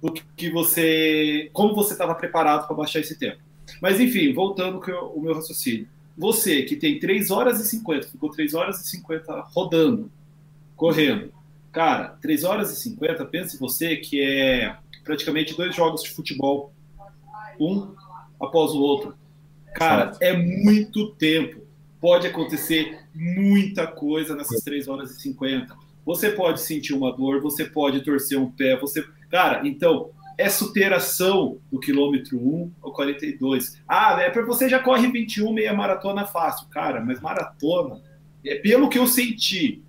[0.00, 3.38] o que você, como você estava preparado para baixar esse tempo.
[3.82, 4.80] Mas enfim, voltando
[5.12, 5.88] o meu raciocínio.
[6.16, 10.08] Você que tem 3 horas e 50, ficou 3 horas e 50 rodando,
[10.76, 11.32] correndo.
[11.72, 16.72] Cara, 3 horas e 50, pense você que é praticamente dois jogos de futebol
[17.58, 17.92] um
[18.40, 19.16] após o outro.
[19.74, 21.62] Cara, é muito tempo.
[22.00, 25.76] Pode acontecer muita coisa nessas 3 horas e 50.
[26.06, 29.04] Você pode sentir uma dor, você pode torcer um pé, você.
[29.28, 33.80] Cara, então, é superação do quilômetro 1 ao 42.
[33.86, 36.68] Ah, é para você já corre 21 meia maratona fácil.
[36.68, 38.00] Cara, mas maratona,
[38.44, 39.82] é pelo que eu senti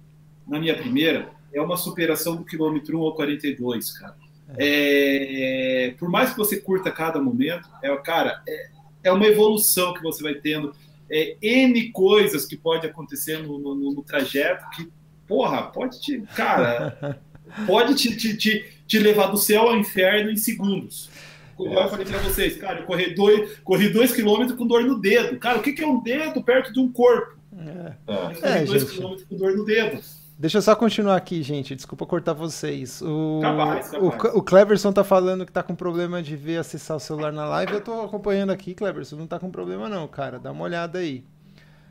[0.48, 4.16] na minha primeira, é uma superação do quilômetro 1 ao 42, cara.
[4.58, 8.70] É, por mais que você curta cada momento, é, cara, é,
[9.04, 10.76] é uma evolução que você vai tendo.
[11.10, 14.90] É, N coisas que pode acontecer no, no, no trajeto que,
[15.28, 16.22] porra, pode te.
[16.36, 17.20] Cara,
[17.66, 21.10] pode te, te, te, te, levar do céu ao inferno em segundos.
[21.56, 25.00] Como eu falei para vocês, cara, eu corri dois, corri dois quilômetros com dor no
[25.00, 25.38] dedo.
[25.38, 27.38] Cara, o que, que é um dedo perto de um corpo?
[27.56, 27.94] É.
[28.08, 28.94] Eu corri é, dois gente.
[28.96, 30.02] quilômetros com dor no dedo.
[30.38, 31.76] Deixa eu só continuar aqui, gente.
[31.76, 33.02] Desculpa cortar vocês.
[33.02, 34.34] O, capaz, capaz.
[34.34, 37.46] o, o Cleverson tá falando que tá com problema de ver acessar o celular na
[37.46, 37.74] live.
[37.74, 39.16] Eu tô acompanhando aqui, Cleverson.
[39.16, 40.40] Não tá com problema, não, cara.
[40.40, 41.24] Dá uma olhada aí.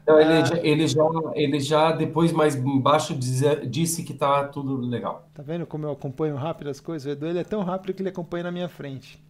[0.06, 1.02] Não, ele, ah, já, ele, já,
[1.34, 5.28] ele já, depois mais embaixo, disse que tá tudo legal.
[5.32, 7.06] Tá vendo como eu acompanho rápido as coisas?
[7.06, 9.22] O Edu ele é tão rápido que ele acompanha na minha frente.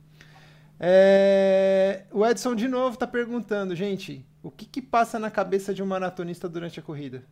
[0.81, 2.05] É...
[2.11, 5.87] O Edson de novo tá perguntando, gente, o que, que passa na cabeça de um
[5.87, 7.23] maratonista durante a corrida?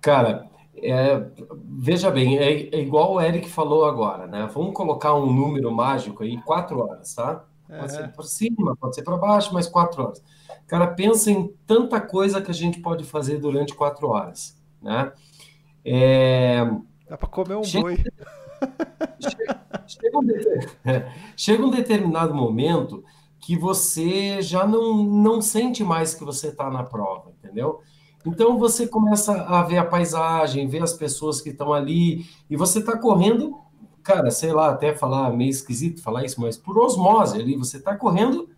[0.00, 1.26] Cara, é,
[1.64, 4.48] veja bem, é, é, igual o Eric falou agora, né?
[4.52, 7.44] Vamos colocar um número mágico aí, quatro horas, tá?
[7.78, 10.22] Pode ser para cima, pode ser para baixo, mas quatro horas.
[10.66, 15.12] Cara, pensa em tanta coisa que a gente pode fazer durante quatro horas, né?
[15.84, 16.64] É...
[17.08, 17.96] Dá para comer um chega, boi.
[19.20, 20.22] Chega, chega, um
[21.36, 23.04] chega um determinado momento
[23.38, 27.82] que você já não, não sente mais que você está na prova, entendeu?
[28.26, 32.78] Então você começa a ver a paisagem, ver as pessoas que estão ali, e você
[32.78, 33.58] está correndo,
[34.04, 37.96] cara, sei lá, até falar meio esquisito falar isso, mas por osmose ali, você está
[37.96, 38.48] correndo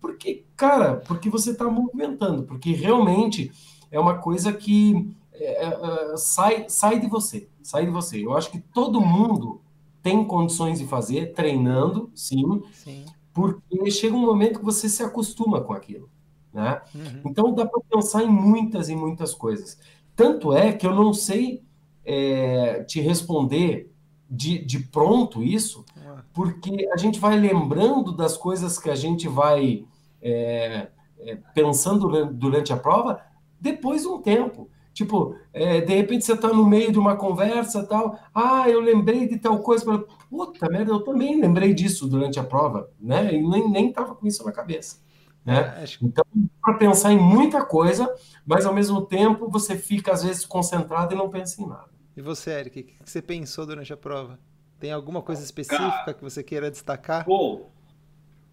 [0.00, 3.50] porque, cara, porque você está movimentando, porque realmente
[3.90, 8.24] é uma coisa que é, é, é, sai, sai de você, sai de você.
[8.24, 9.60] Eu acho que todo mundo
[10.02, 13.04] tem condições de fazer, treinando, sim, sim.
[13.34, 16.08] porque chega um momento que você se acostuma com aquilo.
[16.52, 16.80] Né?
[16.94, 17.22] Uhum.
[17.26, 19.78] Então dá para pensar em muitas e muitas coisas.
[20.14, 21.62] Tanto é que eu não sei
[22.04, 23.92] é, te responder
[24.28, 25.84] de, de pronto isso,
[26.32, 29.84] porque a gente vai lembrando das coisas que a gente vai
[30.20, 30.88] é,
[31.20, 33.20] é, pensando durante a prova
[33.60, 34.68] depois de um tempo.
[34.92, 39.28] Tipo, é, de repente você está no meio de uma conversa tal, ah, eu lembrei
[39.28, 43.34] de tal coisa, puta merda, eu também lembrei disso durante a prova, né?
[43.34, 45.04] E nem, nem tava com isso na cabeça.
[45.44, 45.60] Né?
[45.82, 46.24] É, então,
[46.62, 48.12] para pensar em muita coisa,
[48.44, 51.90] mas ao mesmo tempo você fica às vezes concentrado e não pensa em nada.
[52.16, 54.38] E você, Eric, o que você pensou durante a prova?
[54.80, 57.26] Tem alguma coisa específica Cara, que você queira destacar?
[57.26, 57.70] Bom,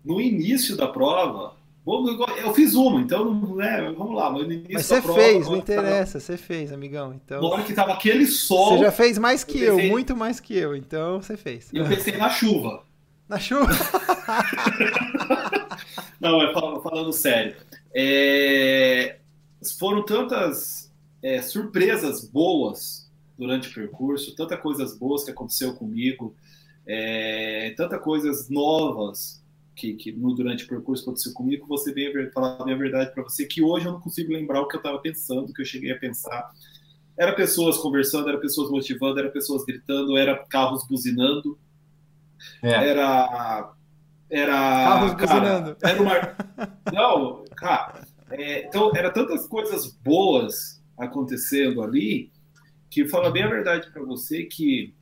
[0.03, 1.55] no início da prova,
[2.43, 4.29] eu fiz uma, então né, vamos lá.
[4.29, 6.25] Mas, mas você prova, fez, não interessa, tava...
[6.25, 7.13] você fez, amigão.
[7.13, 8.77] Então, na hora que tava aquele sol.
[8.77, 9.89] Você já fez mais que eu, pensei...
[9.89, 11.69] eu, muito mais que eu, então você fez.
[11.71, 12.83] E eu pensei na chuva.
[13.29, 13.71] Na chuva?
[16.19, 17.55] Não, é falando sério.
[17.95, 19.19] É,
[19.79, 20.91] foram tantas
[21.23, 23.02] é, surpresas boas
[23.37, 26.35] durante o percurso, tantas coisas boas que aconteceu comigo,
[26.85, 29.43] é, tantas coisas novas
[29.75, 33.23] que, que no, durante o percurso aconteceu comigo, você veio falar a minha verdade para
[33.23, 35.65] você, que hoje eu não consigo lembrar o que eu estava pensando, o que eu
[35.65, 36.51] cheguei a pensar.
[37.17, 41.57] Era pessoas conversando, era pessoas motivando, era pessoas gritando, era carros buzinando.
[42.61, 42.89] É.
[42.89, 43.71] Era.
[44.29, 44.53] Era.
[44.53, 45.77] Carros cara, buzinando.
[45.81, 46.13] Era uma.
[46.91, 48.07] Não, cara.
[48.31, 52.31] É, então, era tantas coisas boas acontecendo ali
[52.93, 54.93] que fala bem a verdade para você que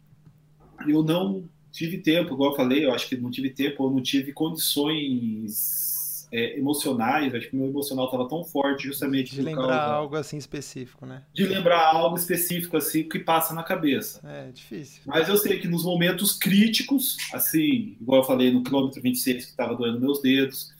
[0.87, 4.01] eu não tive tempo, igual eu falei, eu acho que não tive tempo, ou não
[4.01, 10.15] tive condições é, emocionais, acho que meu emocional estava tão forte justamente de lembrar algo
[10.15, 11.23] assim específico, né?
[11.33, 14.21] De lembrar algo específico assim que passa na cabeça.
[14.25, 15.01] É difícil.
[15.05, 19.51] Mas eu sei que nos momentos críticos, assim, igual eu falei no quilômetro 26 que
[19.51, 20.73] estava doendo meus dedos,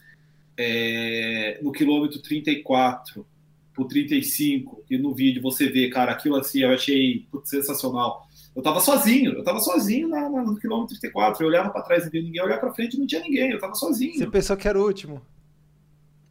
[0.58, 3.26] é, no quilômetro 34
[3.82, 8.62] pro 35, e no vídeo você vê, cara, aquilo assim eu achei putz, sensacional eu
[8.62, 11.42] tava sozinho, eu tava sozinho na, na, no quilômetro 34.
[11.42, 13.22] Eu olhava para trás e não via ninguém, eu olhava para frente e não tinha
[13.22, 14.14] ninguém, eu tava sozinho.
[14.14, 15.22] Você pensou que era o último?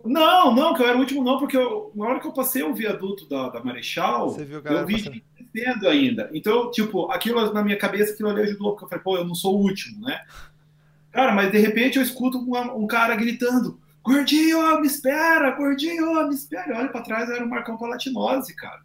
[0.05, 2.63] Não, não, que eu era o último, não, porque eu, na hora que eu passei
[2.63, 5.23] o viaduto da, da Marechal, eu vi passando.
[5.53, 6.31] descendo ainda.
[6.33, 9.35] Então, tipo, aquilo na minha cabeça, aquilo ali ajudou, porque eu falei, pô, eu não
[9.35, 10.21] sou o último, né?
[11.13, 16.35] Cara, mas de repente eu escuto um, um cara gritando: Gordinho, me espera, gordinho, me
[16.35, 16.79] espera.
[16.79, 18.81] Olha para trás, era o Marcão Palatinose, cara.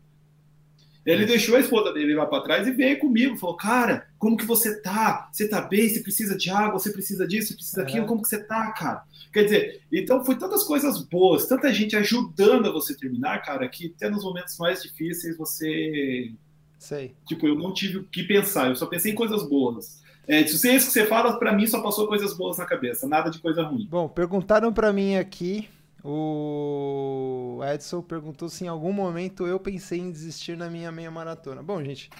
[1.06, 1.28] Ele é.
[1.28, 3.38] deixou a esposa dele lá para trás e veio comigo.
[3.38, 5.30] Falou, cara, como que você tá?
[5.32, 5.88] Você tá bem?
[5.88, 6.80] Você precisa de água?
[6.80, 7.50] Você precisa disso?
[7.50, 8.06] Você precisa daquilo?
[8.06, 8.08] É.
[8.08, 9.04] Como que você tá, cara?
[9.32, 13.94] Quer dizer, então foi tantas coisas boas, tanta gente ajudando a você terminar, cara, que
[13.96, 16.32] até nos momentos mais difíceis você.
[16.80, 17.14] Sei.
[17.28, 20.02] Tipo, eu não tive o que pensar, eu só pensei em coisas boas.
[20.28, 23.08] É, se é isso que você fala, para mim só passou coisas boas na cabeça,
[23.08, 23.88] nada de coisa ruim.
[23.90, 25.70] Bom, perguntaram para mim aqui
[26.08, 31.64] o Edson perguntou se em algum momento eu pensei em desistir na minha meia maratona.
[31.64, 32.12] Bom, gente,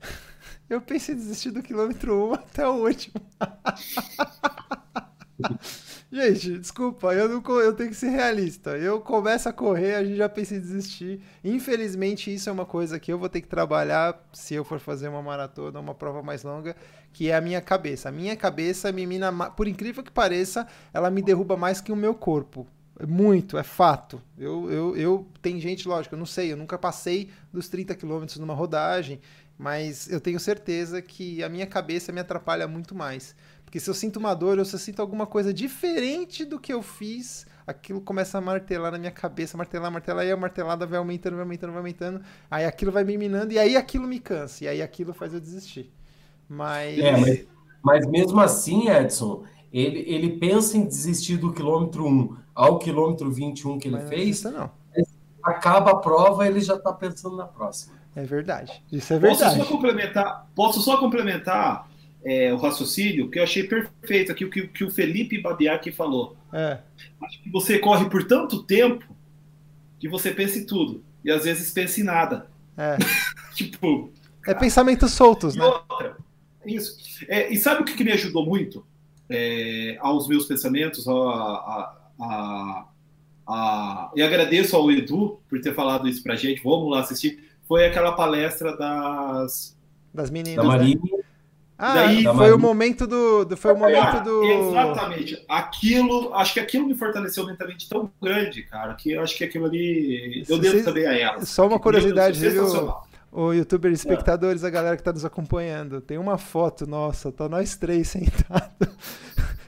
[0.68, 3.14] eu pensei em desistir do quilômetro 1 até o último.
[6.12, 8.76] gente, desculpa, eu, não, eu tenho que ser realista.
[8.76, 11.22] Eu começo a correr, a gente já pensa em desistir.
[11.42, 15.08] Infelizmente, isso é uma coisa que eu vou ter que trabalhar se eu for fazer
[15.08, 16.76] uma maratona, uma prova mais longa,
[17.12, 18.08] que é a minha cabeça.
[18.08, 21.96] A minha cabeça me mina, por incrível que pareça, ela me derruba mais que o
[21.96, 22.66] meu corpo.
[23.06, 24.22] Muito, é fato.
[24.38, 28.38] Eu, eu, eu tem gente, lógico, eu não sei, eu nunca passei dos 30 quilômetros
[28.38, 29.20] numa rodagem,
[29.58, 33.34] mas eu tenho certeza que a minha cabeça me atrapalha muito mais.
[33.64, 36.72] Porque se eu sinto uma dor, ou se eu sinto alguma coisa diferente do que
[36.72, 40.98] eu fiz, aquilo começa a martelar na minha cabeça, martelar, martelar, e a martelada vai
[40.98, 44.64] aumentando, vai aumentando, vai aumentando, aí aquilo vai me minando, e aí aquilo me cansa,
[44.64, 45.90] e aí aquilo faz eu desistir.
[46.48, 46.98] Mas...
[46.98, 47.46] É, mas,
[47.82, 53.78] mas mesmo assim, Edson, ele, ele pensa em desistir do quilômetro 1 ao quilômetro 21
[53.78, 54.42] que ele Mas fez.
[54.42, 54.70] Não,
[55.42, 57.94] acaba a prova, ele já está pensando na próxima.
[58.14, 58.82] É verdade.
[58.92, 59.56] Isso é verdade.
[59.56, 61.88] Posso só complementar, posso só complementar
[62.24, 66.36] é, o raciocínio, que eu achei perfeito aqui o que, que o Felipe Babiac falou.
[66.52, 66.78] É.
[67.22, 69.04] Acho que você corre por tanto tempo
[69.98, 71.02] que você pensa em tudo.
[71.24, 72.46] E às vezes pensa em nada.
[72.76, 72.96] É.
[73.54, 74.12] tipo.
[74.46, 75.64] É pensamentos soltos, né?
[75.64, 76.16] Outra.
[76.64, 76.96] Isso.
[77.28, 78.84] É, e sabe o que, que me ajudou muito?
[79.32, 82.84] é, aos meus pensamentos, a, a, a,
[83.46, 86.62] a, e agradeço ao Edu por ter falado isso pra gente.
[86.62, 87.42] Vamos lá assistir.
[87.66, 89.76] Foi aquela palestra das
[90.12, 90.56] das meninas.
[90.56, 90.96] Da Maria.
[90.96, 91.22] Né?
[91.78, 95.42] Ah, Daí, foi o momento do, do foi o momento do exatamente.
[95.48, 99.64] Aquilo, acho que aquilo me fortaleceu mentalmente tão grande, cara, que eu acho que aquilo
[99.64, 101.44] ali eu devo também a ela.
[101.44, 102.94] Só uma curiosidade, viu?
[103.32, 107.74] O youtuber espectadores, a galera que está nos acompanhando, tem uma foto nossa, tá nós
[107.76, 108.88] três sentados,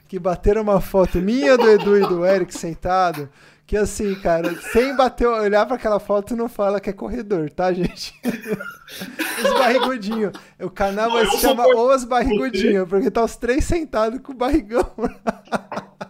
[0.07, 3.29] que bateram uma foto minha, do Edu e do Eric sentado,
[3.67, 7.73] que assim, cara, sem bater, olhar para aquela foto não fala que é corredor, tá,
[7.73, 8.15] gente?
[9.43, 10.33] os barrigudinhos.
[10.61, 14.91] O canal vai se chamar Os Barrigudinhos, porque tá os três sentados com o barrigão.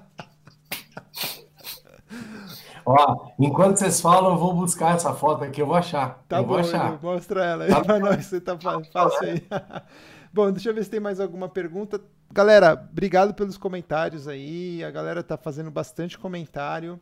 [2.86, 6.22] Ó, enquanto vocês falam, eu vou buscar essa foto aqui, eu vou achar.
[6.28, 7.00] Tá eu bom, achar.
[7.02, 9.42] mostra ela aí tá pra nós, você tá fácil aí.
[10.32, 12.00] bom, deixa eu ver se tem mais alguma pergunta.
[12.32, 14.82] Galera, obrigado pelos comentários aí.
[14.84, 17.00] A galera tá fazendo bastante comentário.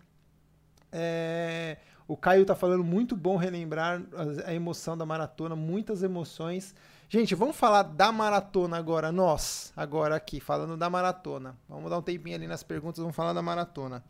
[0.92, 1.78] É...
[2.06, 4.02] O Caio tá falando muito bom relembrar
[4.44, 6.74] a emoção da maratona, muitas emoções.
[7.08, 11.56] Gente, vamos falar da maratona agora, nós, agora aqui, falando da maratona.
[11.68, 14.02] Vamos dar um tempinho ali nas perguntas, vamos falar da maratona.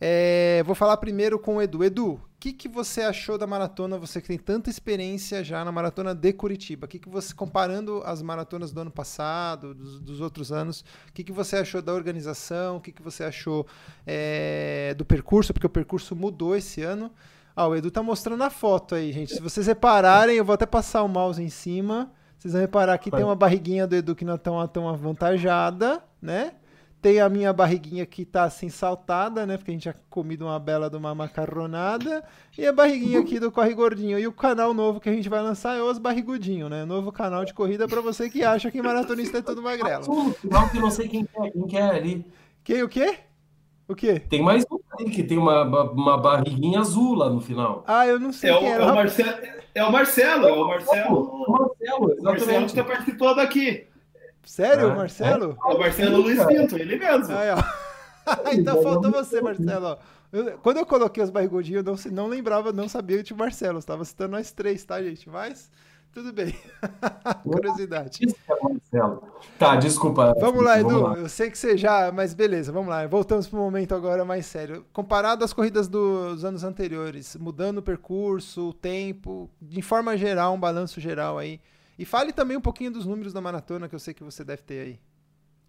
[0.00, 1.84] É, vou falar primeiro com o Edu.
[1.84, 3.96] Edu, o que, que você achou da maratona?
[3.96, 6.86] Você que tem tanta experiência já na maratona de Curitiba.
[6.86, 11.12] O que, que você, comparando as maratonas do ano passado, dos, dos outros anos, o
[11.12, 12.76] que, que você achou da organização?
[12.76, 13.66] O que, que você achou
[14.06, 15.52] é, do percurso?
[15.52, 17.10] Porque o percurso mudou esse ano.
[17.56, 19.32] Ah, o Edu tá mostrando a foto aí, gente.
[19.32, 22.10] Se vocês repararem, eu vou até passar o mouse em cima.
[22.36, 26.02] Vocês vão reparar que tem uma barriguinha do Edu que não é tão, tão avantajada,
[26.20, 26.52] né?
[27.04, 29.58] Tem a minha barriguinha que tá assim saltada, né?
[29.58, 32.24] Porque a gente já comido uma bela de uma macarronada.
[32.56, 34.18] E a barriguinha aqui do Corre Gordinho.
[34.18, 36.86] E o canal novo que a gente vai lançar é Os Barrigudinho, né?
[36.86, 40.02] Novo canal de corrida para você que acha que maratonista é tudo magrelo.
[40.44, 42.24] Não, que eu não sei quem é, quem que é ali.
[42.64, 43.18] Quem o quê?
[43.86, 44.18] O quê?
[44.20, 47.84] Tem mais um ali que tem uma, uma barriguinha azul lá no final.
[47.86, 48.90] Ah, eu não sei É o, quem é era.
[48.90, 49.38] o Marcelo,
[49.74, 51.18] é o Marcelo, é o Marcelo.
[51.20, 52.82] O Marcelo, O Marcelo que exatamente.
[52.82, 53.88] participando aqui.
[54.44, 55.56] Sério, Ah, Marcelo?
[55.68, 57.34] É o Marcelo Luiz Pinto, ele mesmo.
[57.36, 57.56] Aí, ó.
[58.52, 59.98] então faltou você, Marcelo.
[60.32, 63.38] Eu- quando eu coloquei os barrigudinhos, eu não, não lembrava, não sabia que tinha o
[63.38, 63.78] Marcelo.
[63.78, 65.28] Estava citando nós três, tá, gente?
[65.28, 65.70] Mas
[66.12, 66.54] tudo bem.
[67.42, 68.20] Curiosidade.
[68.92, 68.98] É.
[69.58, 70.34] Tá, desculpa.
[70.40, 70.88] Vamos lá, Edu.
[70.90, 71.18] Vamos lá.
[71.18, 72.10] Eu sei que você já.
[72.12, 73.06] Mas beleza, vamos lá.
[73.06, 74.84] Voltamos para o momento agora mais sério.
[74.92, 80.60] Comparado às corridas dos anos anteriores, mudando o percurso, o tempo, de forma geral, um
[80.60, 81.60] balanço geral aí.
[81.98, 84.62] E fale também um pouquinho dos números da maratona que eu sei que você deve
[84.62, 85.00] ter aí.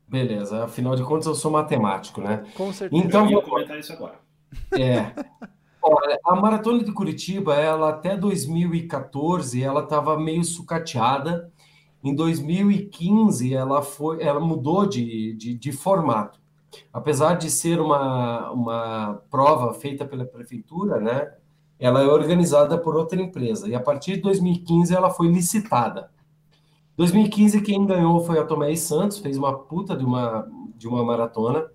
[0.07, 2.43] Beleza, afinal de contas eu sou matemático, né?
[2.55, 3.03] Com certeza.
[3.03, 3.43] Então, eu lá.
[3.43, 4.19] comentar isso agora.
[4.73, 5.11] É.
[5.81, 11.51] Olha, a maratona de Curitiba, ela até 2014, ela estava meio sucateada.
[12.03, 16.39] Em 2015, ela foi, ela mudou de, de, de formato.
[16.91, 21.33] Apesar de ser uma, uma prova feita pela prefeitura, né?
[21.79, 23.67] Ela é organizada por outra empresa.
[23.67, 26.09] E a partir de 2015 ela foi licitada.
[26.97, 31.69] 2015 quem ganhou foi a Tomé Santos, fez uma puta de uma de uma maratona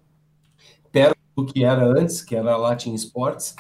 [0.93, 3.57] perto do que era antes, que era a Latin Sports.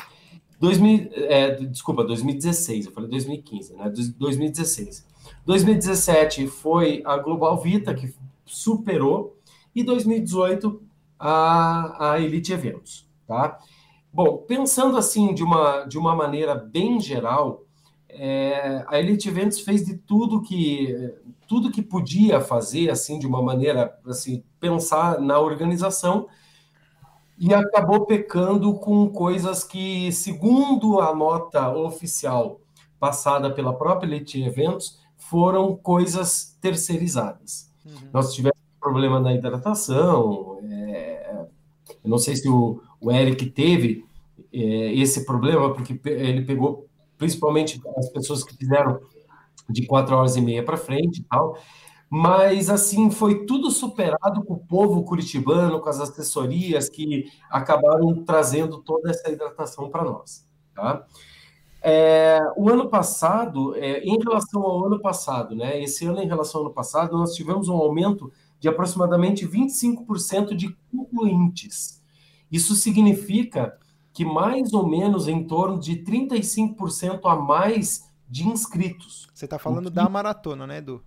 [0.58, 3.90] 2000, é, desculpa, 2016, eu falei 2015, né?
[4.18, 5.06] 2016.
[5.46, 9.38] 2017 foi a Global Vita, que superou,
[9.74, 10.82] e 2018
[11.18, 13.58] a, a Elite Eventos, tá?
[14.12, 17.64] Bom, pensando assim de uma, de uma maneira bem geral,
[18.14, 21.14] é, a Elite Eventos fez de tudo que
[21.46, 26.28] tudo que podia fazer assim de uma maneira assim pensar na organização
[27.38, 32.60] e acabou pecando com coisas que, segundo a nota oficial
[32.98, 37.72] passada pela própria Elite Eventos, foram coisas terceirizadas.
[37.84, 37.92] Uhum.
[38.12, 41.46] Nós tivemos problema na hidratação, é,
[42.04, 44.04] eu não sei se o, o Eric teve
[44.52, 46.89] é, esse problema, porque ele pegou
[47.20, 48.98] principalmente as pessoas que fizeram
[49.68, 51.54] de quatro horas e meia para frente e tal,
[52.08, 58.82] mas assim foi tudo superado com o povo curitibano, com as assessorias que acabaram trazendo
[58.82, 60.48] toda essa hidratação para nós.
[60.74, 61.06] Tá?
[61.82, 65.80] É, o ano passado, é, em relação ao ano passado, né?
[65.82, 70.74] Esse ano em relação ao ano passado, nós tivemos um aumento de aproximadamente 25% de
[70.90, 72.02] concluintes.
[72.50, 73.78] Isso significa
[74.20, 79.26] que mais ou menos em torno de 35% a mais de inscritos.
[79.32, 81.02] Você tá falando que- da maratona, né, Edu?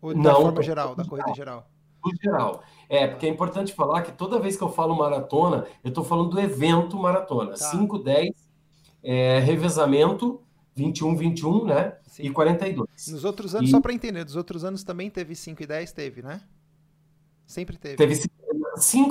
[0.00, 1.68] Ou da Não, forma geral, da corrida geral?
[2.04, 2.62] no geral.
[2.88, 6.30] É, porque é importante falar que toda vez que eu falo maratona, eu estou falando
[6.30, 7.50] do evento maratona.
[7.50, 7.56] Tá.
[7.56, 8.30] 5, 10,
[9.02, 10.40] é, revezamento,
[10.72, 11.96] 21, 21, né?
[12.06, 12.22] Sim.
[12.24, 12.88] E 42.
[13.10, 15.90] Nos outros anos, E- só para entender, dos outros anos também teve 5 e 10?
[15.92, 16.40] Teve, né?
[17.44, 17.96] Sempre teve.
[17.96, 18.32] Teve 5,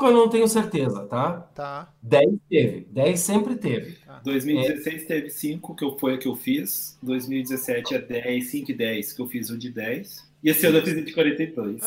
[0.06, 1.32] eu não tenho certeza, tá?
[1.56, 1.90] Tá.
[2.02, 2.88] 10 teve.
[2.92, 3.98] 10 sempre teve.
[4.24, 6.98] 2016 teve 5, que eu- foi a que eu fiz.
[7.02, 10.28] 2017 é 10, 5 e 10, que eu fiz o de 10.
[10.44, 11.82] E esse ano eu fiz de 42.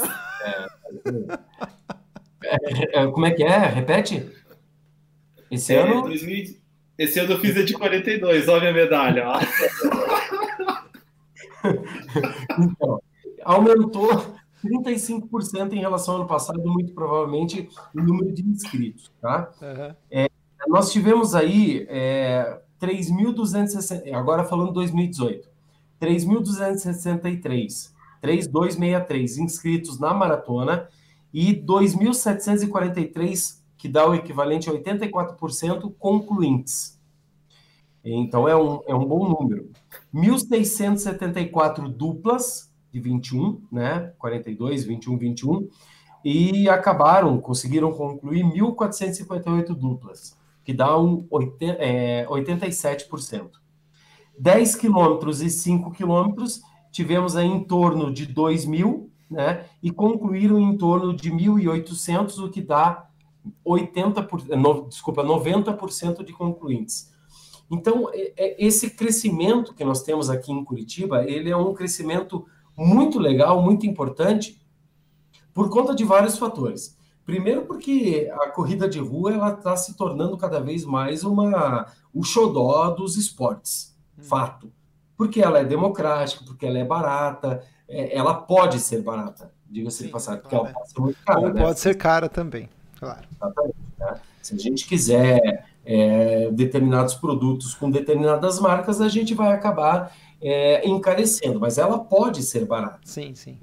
[2.93, 3.59] É, como é que é?
[3.59, 4.27] Repete?
[5.51, 6.03] Esse É, ano?
[6.03, 6.57] 2000
[6.99, 9.25] esse ano eu fiz a de 42, olha a minha medalha.
[9.29, 9.39] Ó.
[12.59, 13.03] Então,
[13.45, 19.51] aumentou 35% em relação ao ano passado, muito provavelmente o número de inscritos, tá?
[19.63, 19.97] Aham.
[20.69, 25.49] Nós tivemos aí é, 3.260, agora falando 2018,
[26.01, 27.93] 3.263,
[28.23, 30.89] 3.263 inscritos na maratona
[31.33, 37.01] e 2.743, que dá o equivalente a 84% concluintes.
[38.05, 39.69] Então é um, é um bom número.
[40.15, 42.66] 1.674 duplas
[42.97, 44.13] de 21, né?
[44.19, 45.69] 42, 21, 21,
[46.25, 53.51] e acabaram, conseguiram concluir 1.458 duplas, que dá um 80, é, 87%.
[54.39, 59.67] 10 quilômetros e 5 quilômetros, tivemos aí em torno de 2 mil, né?
[59.83, 63.09] E concluíram em torno de 1.800, o que dá
[63.65, 67.13] 80%, no, desculpa, 90% de concluintes.
[67.71, 72.47] Então, é- é- esse crescimento que nós temos aqui em Curitiba, ele é um crescimento
[72.77, 74.61] muito legal, muito importante,
[75.55, 76.97] por conta de vários fatores.
[77.25, 82.23] Primeiro, porque a corrida de rua ela está se tornando cada vez mais uma o
[82.23, 84.73] xodó dos esportes, fato.
[85.17, 90.11] Porque ela é democrática, porque ela é barata, é, ela pode ser barata, diga-se de
[90.11, 91.63] passagem, porque claro, ela pode ser muito cara, Ou né?
[91.63, 92.69] pode ser cara também.
[92.99, 93.27] Claro.
[93.35, 93.77] Exatamente.
[93.99, 94.21] Né?
[94.43, 100.87] Se a gente quiser é, determinados produtos com determinadas marcas, a gente vai acabar é,
[100.89, 103.01] encarecendo, mas ela pode ser barata.
[103.05, 103.59] Sim, sim.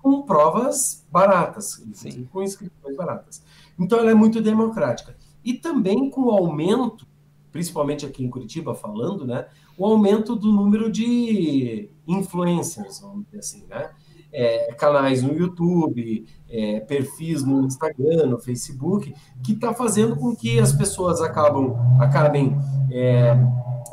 [0.00, 2.26] Com provas baratas, sim.
[2.32, 3.42] com inscrições baratas.
[3.78, 5.16] Então ela é muito democrática.
[5.44, 7.06] E também com o aumento,
[7.52, 9.46] principalmente aqui em Curitiba falando, né,
[9.76, 13.90] o aumento do número de influencers, vamos dizer assim, né?
[14.36, 20.58] É, canais no YouTube, é, perfis no Instagram, no Facebook, que está fazendo com que
[20.58, 22.56] as pessoas acabam, acabem
[22.90, 23.36] é,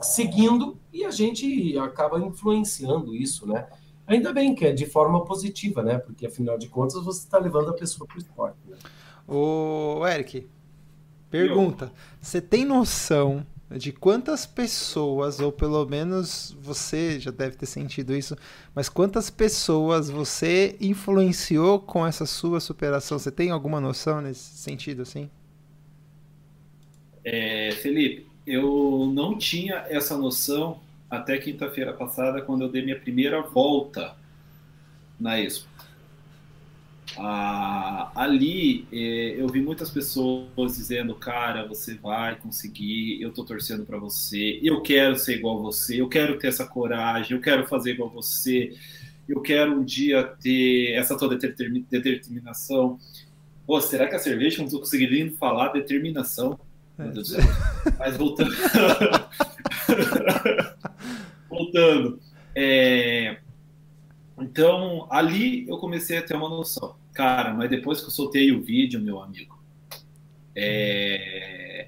[0.01, 3.67] seguindo e a gente acaba influenciando isso, né?
[4.05, 5.97] Ainda bem que é de forma positiva, né?
[5.97, 8.57] Porque afinal de contas você está levando a pessoa para o esporte.
[8.67, 8.77] Né?
[9.27, 10.47] Ô, Eric,
[11.29, 13.45] pergunta: você tem noção
[13.77, 18.35] de quantas pessoas, ou pelo menos você já deve ter sentido isso,
[18.75, 23.17] mas quantas pessoas você influenciou com essa sua superação?
[23.17, 25.29] Você tem alguma noção nesse sentido, assim?
[27.23, 30.79] É, Felipe, eu não tinha essa noção
[31.09, 34.15] até quinta-feira passada, quando eu dei minha primeira volta
[35.19, 35.69] na Expo.
[37.17, 43.85] Ah, ali eh, eu vi muitas pessoas dizendo, cara, você vai conseguir, eu tô torcendo
[43.85, 47.67] para você, eu quero ser igual a você, eu quero ter essa coragem, eu quero
[47.67, 48.73] fazer igual a você,
[49.27, 52.97] eu quero um dia ter essa toda determinação.
[53.67, 56.57] Pô, será que a cerveja não estou conseguindo falar determinação?
[57.01, 57.91] É.
[57.97, 58.51] Mas voltando.
[61.49, 62.19] voltando.
[62.55, 63.37] É...
[64.39, 66.95] Então, ali eu comecei a ter uma noção.
[67.13, 69.61] Cara, mas depois que eu soltei o vídeo, meu amigo,
[70.55, 71.87] é...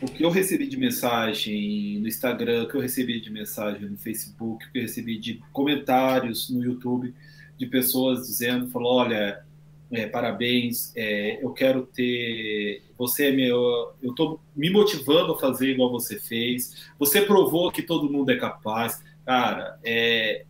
[0.00, 3.98] o que eu recebi de mensagem no Instagram, o que eu recebi de mensagem no
[3.98, 7.14] Facebook, o que eu recebi de comentários no YouTube,
[7.56, 9.44] de pessoas dizendo, falou, olha,
[9.92, 15.70] é, parabéns, é, eu quero ter, você é meu, eu estou me motivando a fazer
[15.70, 20.44] igual você fez, você provou que todo mundo é capaz, cara, é,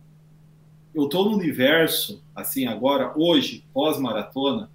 [0.93, 4.69] eu estou no universo, assim, agora, hoje, pós-maratona,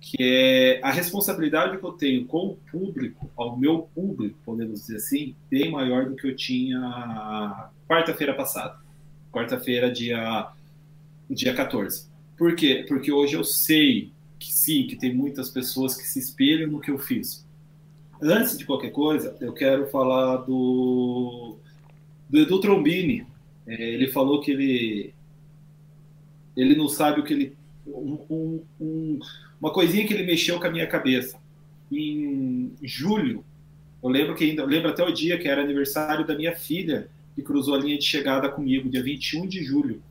[0.00, 4.96] que é a responsabilidade que eu tenho com o público, ao meu público, podemos dizer
[4.96, 8.78] assim, bem maior do que eu tinha quarta-feira passada.
[9.32, 10.48] Quarta-feira, dia,
[11.30, 12.13] dia 14.
[12.44, 12.84] Por quê?
[12.86, 16.90] Porque hoje eu sei que sim, que tem muitas pessoas que se espelham no que
[16.90, 17.42] eu fiz.
[18.20, 21.56] Antes de qualquer coisa, eu quero falar do,
[22.28, 23.26] do Edu Trombini.
[23.66, 25.14] É, ele falou que ele
[26.54, 27.56] ele não sabe o que ele.
[27.86, 29.18] Um, um,
[29.58, 31.40] uma coisinha que ele mexeu com a minha cabeça.
[31.90, 33.42] Em julho,
[34.02, 37.08] eu lembro que ainda, eu lembro até o dia que era aniversário da minha filha,
[37.34, 40.02] que cruzou a linha de chegada comigo, dia 21 de julho.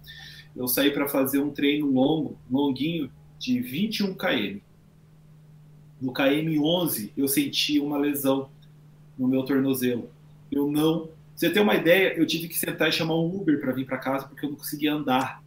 [0.56, 4.60] Eu saí para fazer um treino longo, longuinho, de 21 km.
[6.00, 8.50] No km 11, eu senti uma lesão
[9.18, 10.10] no meu tornozelo.
[10.52, 11.10] Eu não.
[11.36, 13.98] Você ter uma ideia, eu tive que sentar e chamar um Uber para vir para
[13.98, 15.44] casa porque eu não conseguia andar.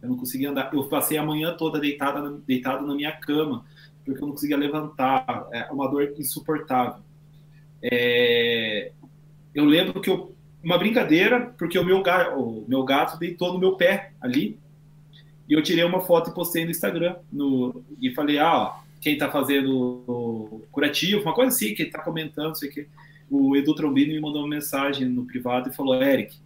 [0.00, 0.72] Eu não conseguia andar.
[0.72, 3.64] Eu passei a manhã toda deitada, deitado na minha cama,
[4.04, 5.46] porque eu não conseguia levantar.
[5.52, 7.02] É uma dor insuportável.
[7.82, 8.92] É...
[9.54, 10.34] Eu lembro que eu.
[10.62, 14.58] Uma brincadeira, porque o meu, gato, o meu gato deitou no meu pé ali.
[15.48, 17.16] E eu tirei uma foto e postei no Instagram.
[17.32, 22.56] No, e falei, ah, ó, quem tá fazendo curativo, uma coisa assim, que tá comentando,
[22.56, 22.86] sei que.
[23.30, 26.36] O Edu Trombini me mandou uma mensagem no privado e falou: Eric,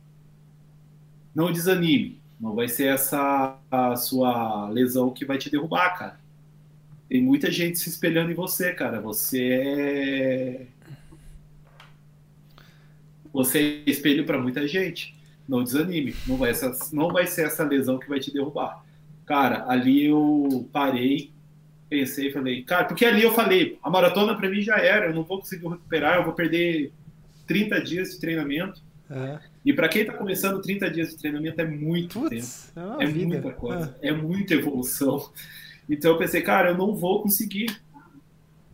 [1.34, 6.20] não desanime não vai ser essa a sua lesão que vai te derrubar, cara.
[7.08, 9.00] Tem muita gente se espelhando em você, cara.
[9.00, 10.66] Você é.
[13.34, 15.12] Você é espelho para muita gente.
[15.46, 16.14] Não desanime.
[16.26, 18.84] Não vai, essa, não vai ser essa lesão que vai te derrubar.
[19.26, 21.32] Cara, ali eu parei,
[21.90, 25.24] pensei, falei, cara, porque ali eu falei, a maratona para mim já era, eu não
[25.24, 26.92] vou conseguir recuperar, eu vou perder
[27.46, 28.80] 30 dias de treinamento.
[29.10, 29.38] É.
[29.64, 33.02] E para quem está começando, 30 dias de treinamento é muito Puts, tempo.
[33.02, 33.96] É, é muita coisa.
[34.00, 34.08] É.
[34.10, 35.30] é muita evolução.
[35.90, 37.76] Então eu pensei, cara, eu não vou conseguir.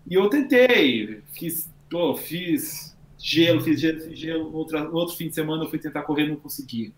[0.06, 1.22] E eu tentei.
[1.32, 2.89] Fiz, pô, fiz
[3.20, 4.54] gelo, fiz gelo, fiz gelo.
[4.54, 6.92] Outra, outro fim de semana eu fui tentar correr não consegui.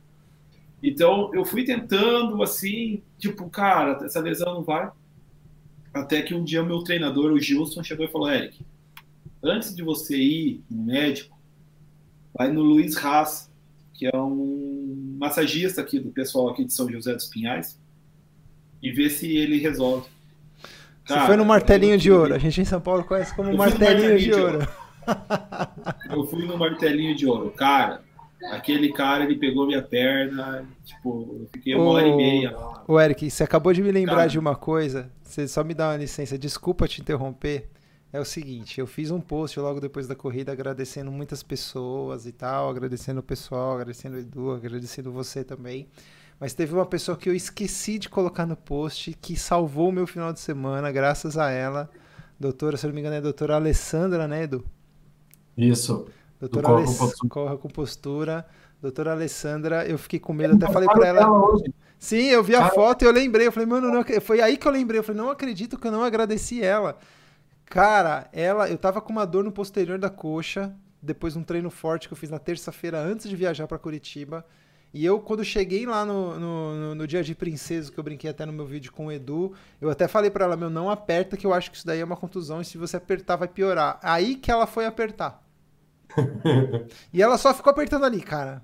[0.83, 4.91] Então eu fui tentando assim, tipo, cara, essa lesão não vai.
[5.93, 8.65] Até que um dia o meu treinador, o Gilson, chegou e falou: Eric,
[9.43, 11.39] antes de você ir no médico,
[12.35, 13.53] vai no Luiz Haas
[14.03, 17.79] que é um massagista aqui do pessoal aqui de São José dos Pinhais,
[18.83, 20.09] e ver se ele resolve.
[21.05, 22.35] Cara, Você foi no martelinho de ouro.
[22.35, 24.69] A gente em São Paulo conhece como martelinho, martelinho, de, ouro.
[26.11, 27.51] eu fui no martelinho de ouro.
[27.51, 28.03] Cara,
[28.51, 32.85] Aquele cara, ele pegou minha perna, tipo, eu fiquei uma hora e meia lá.
[32.89, 34.29] Ô, Eric, você acabou de me lembrar cara.
[34.29, 35.11] de uma coisa.
[35.23, 37.69] Você só me dá uma licença, desculpa te interromper.
[38.13, 42.33] É o seguinte, eu fiz um post logo depois da corrida agradecendo muitas pessoas e
[42.33, 45.89] tal, agradecendo o pessoal, agradecendo o Edu, agradecendo você também.
[46.39, 50.07] Mas teve uma pessoa que eu esqueci de colocar no post que salvou o meu
[50.07, 51.89] final de semana, graças a ela.
[52.39, 54.65] Doutora, se eu não me engano, é a doutora Alessandra, né, Edu?
[55.57, 56.07] Isso.
[56.41, 57.29] Doutora Corra com Postura.
[57.29, 58.47] Corra com Postura.
[58.81, 61.25] Doutora Alessandra, eu fiquei com medo, até falei para ela.
[61.99, 62.75] Sim, eu vi a Cara...
[62.75, 63.47] foto e eu lembrei.
[63.47, 64.05] Eu falei, mano, não...
[64.21, 64.99] foi aí que eu lembrei.
[64.99, 66.99] Eu falei, não acredito que eu não agradeci ela.
[67.65, 71.71] Cara, ela, eu tava com uma dor no posterior da coxa, depois de um treino
[71.71, 74.45] forte que eu fiz na terça-feira antes de viajar para Curitiba.
[74.95, 78.45] E eu, quando cheguei lá no, no, no, dia de princesa, que eu brinquei até
[78.45, 81.47] no meu vídeo com o Edu, eu até falei para ela, meu, não aperta, que
[81.47, 83.99] eu acho que isso daí é uma contusão, e se você apertar, vai piorar.
[84.03, 85.43] Aí que ela foi apertar.
[87.13, 88.63] e ela só ficou apertando ali, cara.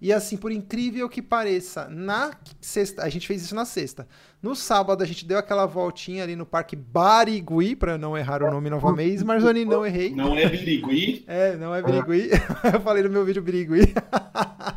[0.00, 4.06] E assim, por incrível que pareça, na sexta, a gente fez isso na sexta.
[4.42, 8.50] No sábado a gente deu aquela voltinha ali no Parque Barigui, para não errar o
[8.50, 10.14] nome novamente, mas eu não errei.
[10.14, 11.24] Não é Birigui?
[11.26, 12.30] É, não é Birigui.
[12.72, 13.94] eu falei no meu vídeo Birigui.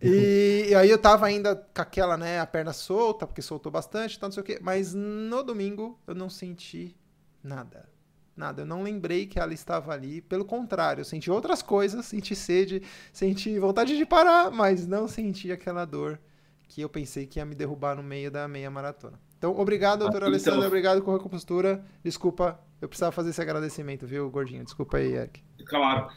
[0.00, 4.20] e, e, aí eu tava ainda com aquela, né, a perna solta, porque soltou bastante,
[4.20, 4.58] não sei o quê.
[4.62, 6.96] Mas no domingo eu não senti
[7.42, 7.88] nada.
[8.36, 10.20] Nada, eu não lembrei que ela estava ali.
[10.20, 12.82] Pelo contrário, eu senti outras coisas, senti sede,
[13.12, 16.20] senti vontade de parar, mas não senti aquela dor
[16.68, 19.18] que eu pensei que ia me derrubar no meio da meia maratona.
[19.36, 20.52] Então, obrigado, doutora ah, então...
[20.52, 21.84] Alessandra, obrigado com a compostura.
[22.04, 24.62] Desculpa, eu precisava fazer esse agradecimento, viu, gordinho?
[24.62, 25.42] Desculpa aí, Eric.
[25.66, 26.08] Claro.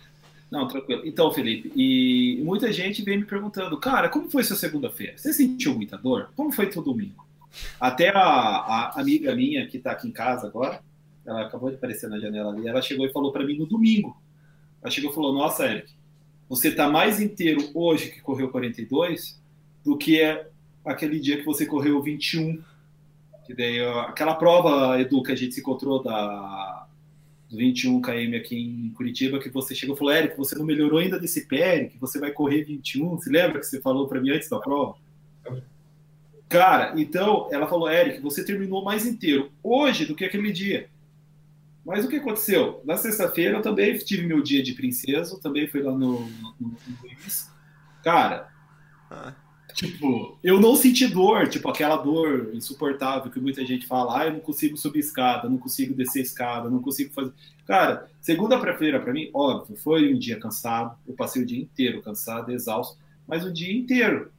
[0.52, 1.04] Não, tranquilo.
[1.06, 5.18] Então, Felipe, e muita gente vem me perguntando, cara, como foi sua segunda-feira?
[5.18, 6.30] Você sentiu muita dor?
[6.36, 7.26] Como foi teu domingo?
[7.80, 10.82] Até a, a amiga minha que está aqui em casa agora,
[11.26, 14.22] ela acabou de aparecer na janela ali, ela chegou e falou para mim no domingo.
[14.82, 15.90] Ela chegou e falou: Nossa, Eric,
[16.50, 19.42] você está mais inteiro hoje que correu 42
[19.86, 20.50] do que é
[20.84, 22.62] aquele dia que você correu 21.
[23.46, 26.71] Que daí, aquela prova, Edu, que a gente se encontrou da
[27.52, 31.20] 21 km aqui em Curitiba, que você chegou e falou: Eric, você não melhorou ainda
[31.20, 33.20] desse pé, que você vai correr 21.
[33.20, 34.96] Se lembra que você falou para mim antes da prova?
[36.48, 40.90] Cara, então ela falou: Eric, você terminou mais inteiro hoje do que aquele dia.
[41.86, 42.82] Mas o que aconteceu?
[42.86, 46.78] Na sexta-feira eu também tive meu dia de princesa, também fui lá no, no, no
[47.02, 47.50] Luiz.
[48.04, 48.50] Cara,
[49.10, 49.34] ah.
[49.74, 54.34] Tipo, eu não senti dor, tipo aquela dor insuportável que muita gente fala, ah, eu
[54.34, 57.32] não consigo subir escada, não consigo descer escada, não consigo fazer.
[57.66, 62.52] Cara, segunda-feira para mim, óbvio, foi um dia cansado, eu passei o dia inteiro cansado,
[62.52, 62.98] exausto,
[63.28, 64.32] mas o dia inteiro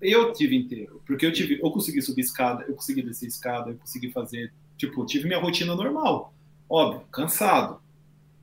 [0.00, 3.76] eu tive inteiro, porque eu tive, eu consegui subir escada, eu consegui descer escada, eu
[3.76, 6.32] consegui fazer, tipo, tive minha rotina normal
[6.68, 7.80] óbvio, cansado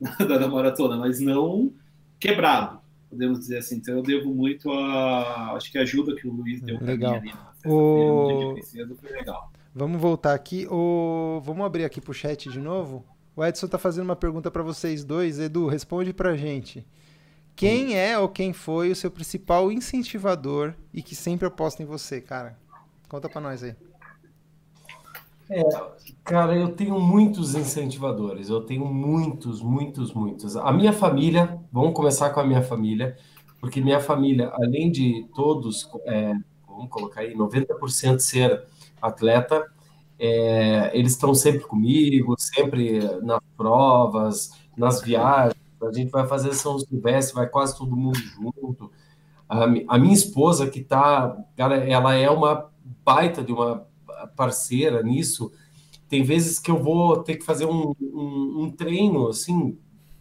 [0.00, 1.72] da maratona, mas não
[2.18, 2.80] quebrado,
[3.14, 3.76] podemos dizer assim.
[3.76, 7.04] Então eu devo muito a, acho que a ajuda que o Luiz deu para mim
[7.04, 7.32] ali.
[7.64, 8.56] O...
[9.00, 9.50] foi legal.
[9.74, 11.40] Vamos voltar aqui, o...
[11.42, 13.04] vamos abrir aqui para o chat de novo.
[13.34, 15.40] O Edson está fazendo uma pergunta para vocês dois.
[15.40, 16.86] Edu, responde para gente.
[17.56, 22.20] Quem é ou quem foi o seu principal incentivador e que sempre aposta em você,
[22.20, 22.56] cara?
[23.08, 23.74] Conta para nós aí.
[25.56, 25.62] É,
[26.24, 30.56] cara, eu tenho muitos incentivadores, eu tenho muitos, muitos, muitos.
[30.56, 33.16] A minha família, vamos começar com a minha família,
[33.60, 36.34] porque minha família, além de todos, é,
[36.66, 38.64] vamos colocar aí, 90% ser
[39.00, 39.64] atleta,
[40.18, 45.54] é, eles estão sempre comigo, sempre nas provas, nas viagens.
[45.80, 48.90] A gente vai fazer São Silvestre, vai quase todo mundo junto.
[49.48, 52.68] A, a minha esposa, que tá, cara, ela é uma
[53.04, 53.86] baita de uma
[54.26, 55.52] parceira nisso.
[56.08, 59.78] Tem vezes que eu vou ter que fazer um, um, um treino assim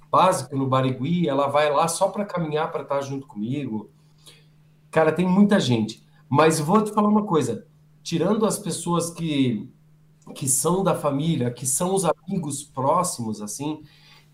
[0.10, 3.90] básico no Barigui, ela vai lá só para caminhar para estar junto comigo.
[4.92, 6.04] Cara, tem muita gente.
[6.30, 7.66] Mas vou te falar uma coisa:
[8.04, 9.70] tirando as pessoas que
[10.36, 13.84] que são da família, que são os amigos próximos, assim,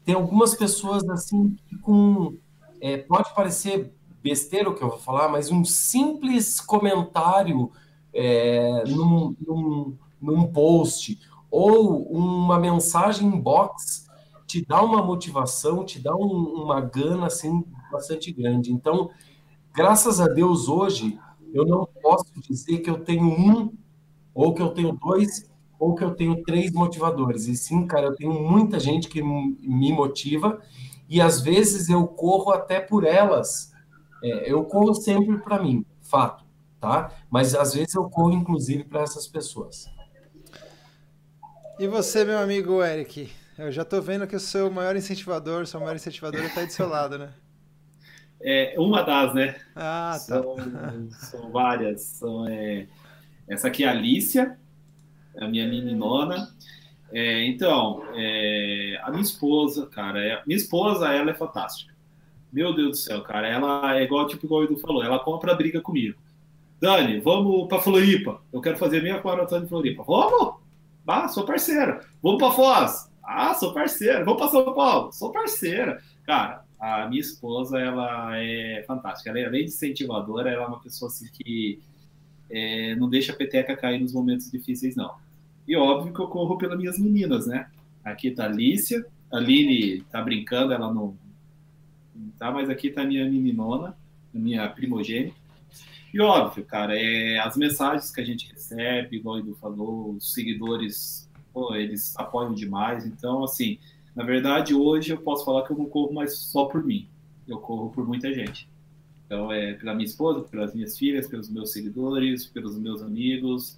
[0.06, 2.38] tem algumas pessoas assim que com
[2.80, 3.92] é, pode parecer
[4.22, 7.72] besteira o que eu vou falar, mas um simples comentário
[8.14, 14.08] é, num, num, num post ou uma mensagem inbox
[14.46, 18.72] te dá uma motivação, te dá um, uma gana assim bastante grande.
[18.72, 19.10] Então,
[19.74, 21.20] graças a Deus hoje
[21.54, 23.72] eu não posso dizer que eu tenho um
[24.34, 25.50] ou que eu tenho dois
[25.80, 27.48] ou que eu tenho três motivadores.
[27.48, 30.60] E sim, cara, eu tenho muita gente que me motiva
[31.08, 33.72] e às vezes eu corro até por elas.
[34.24, 36.49] É, eu corro sempre para mim, fato
[36.80, 37.12] tá?
[37.30, 39.86] Mas às vezes eu corro, inclusive, para essas pessoas.
[41.80, 43.32] E você, meu amigo Eric?
[43.58, 46.74] Eu já tô vendo que o seu maior incentivador, seu maior incentivador está aí do
[46.74, 47.34] seu lado, né?
[48.42, 49.56] É uma das, né?
[49.76, 50.20] Ah, tá.
[50.20, 50.56] São,
[51.12, 52.02] são várias.
[52.04, 52.88] São, é,
[53.48, 54.58] essa aqui é a Alicia,
[55.38, 56.50] a minha meninona.
[57.12, 61.94] É, então, é, a minha esposa, cara, é, minha esposa, ela é fantástica.
[62.52, 65.56] Meu Deus do céu, cara, ela é igual, tipo, igual o Edu falou, ela compra
[65.56, 66.20] briga comigo.
[66.82, 68.42] Dani, vamos para Floripa.
[68.54, 70.04] Eu quero fazer minha maratona de Floripa.
[70.04, 70.56] Vamos?
[71.06, 72.02] Ah, sou parceira.
[72.22, 73.12] Vamos para Foz.
[73.22, 74.24] Ah, sou parceira.
[74.24, 75.12] Vamos para São Paulo.
[75.12, 76.02] Sou parceira.
[76.26, 79.30] Cara, a minha esposa, ela é fantástica.
[79.30, 81.80] Ela, é, além de incentivadora, ela é uma pessoa assim que
[82.50, 85.14] é, não deixa a peteca cair nos momentos difíceis, não.
[85.68, 87.70] E óbvio que eu corro pelas minhas meninas, né?
[88.04, 89.06] Aqui tá a Alicia.
[89.32, 91.16] A Aline tá brincando, ela não,
[92.40, 93.96] tá, mas aqui tá a minha meninona,
[94.34, 95.36] minha primogênita.
[96.14, 100.34] E óbvio, cara, é, as mensagens que a gente recebe, igual o Edu falou, os
[100.34, 103.06] seguidores, pô, eles apoiam demais.
[103.06, 103.78] Então, assim,
[104.16, 107.08] na verdade, hoje eu posso falar que eu não corro mais só por mim.
[107.48, 108.68] Eu corro por muita gente.
[109.26, 113.78] Então, é pela minha esposa, pelas minhas filhas, pelos meus seguidores, pelos meus amigos.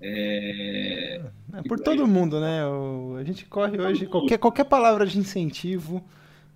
[0.00, 1.20] É,
[1.54, 2.64] é por todo mundo, né?
[2.66, 6.04] O, a gente corre hoje, qualquer, qualquer palavra de incentivo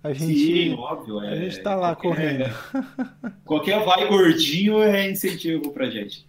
[0.03, 1.21] a gente, Sim, óbvio.
[1.21, 3.33] É, a gente tá lá qualquer, correndo.
[3.45, 6.25] Qualquer vai gordinho é incentivo pra gente.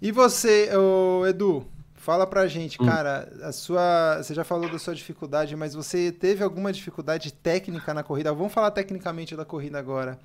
[0.00, 0.70] E você,
[1.28, 2.86] Edu, fala pra gente, hum.
[2.86, 7.92] cara, a sua, você já falou da sua dificuldade, mas você teve alguma dificuldade técnica
[7.92, 8.32] na corrida?
[8.32, 10.18] Vamos falar tecnicamente da corrida agora.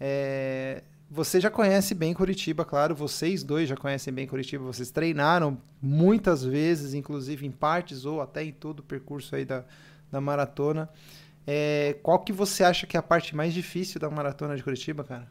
[0.00, 5.56] É, você já conhece bem Curitiba, claro, vocês dois já conhecem bem Curitiba, vocês treinaram
[5.80, 9.64] muitas vezes, inclusive em partes ou até em todo o percurso aí da,
[10.10, 10.88] da maratona.
[11.46, 15.04] É, qual que você acha que é a parte mais difícil da maratona de Curitiba,
[15.04, 15.30] cara?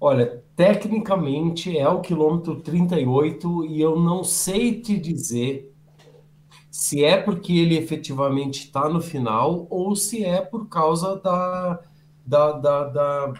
[0.00, 5.74] Olha, tecnicamente é o quilômetro 38 e eu não sei te dizer
[6.70, 11.80] se é porque ele efetivamente está no final ou se é por causa da,
[12.26, 13.32] da, da, da,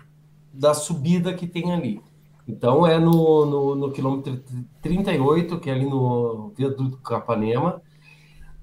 [0.53, 2.01] da subida que tem ali.
[2.47, 4.43] Então é no, no, no quilômetro
[4.81, 7.83] 38, que é ali no viaduto Capanema,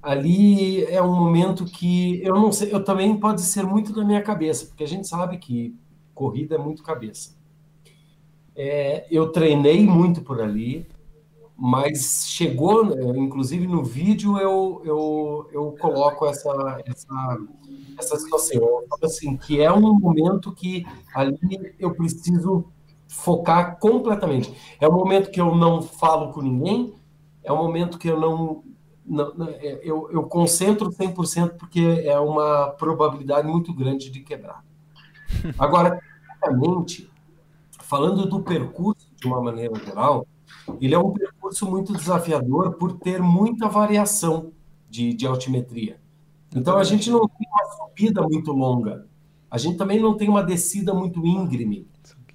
[0.02, 4.22] ali é um momento que eu não sei, eu também pode ser muito da minha
[4.22, 5.76] cabeça, porque a gente sabe que
[6.16, 7.36] corrida é muito cabeça.
[8.56, 10.88] É, eu treinei muito por ali,
[11.56, 12.86] mas chegou,
[13.16, 17.38] inclusive no vídeo eu, eu, eu coloco essa, essa,
[17.98, 22.66] essa situação, assim, que é um momento que ali eu preciso
[23.08, 24.54] focar completamente.
[24.80, 26.94] É um momento que eu não falo com ninguém,
[27.44, 28.64] é um momento que eu não
[29.12, 34.64] não, não, é, eu, eu concentro 100% porque é uma probabilidade muito grande de quebrar.
[35.60, 36.02] Agora,
[36.40, 37.12] tecnicamente,
[37.82, 40.26] falando do percurso de uma maneira geral,
[40.80, 44.52] ele é um percurso muito desafiador por ter muita variação
[44.90, 46.00] de, de altimetria.
[46.56, 49.08] Então, a gente não tem uma subida muito longa,
[49.50, 51.88] a gente também não tem uma descida muito íngreme,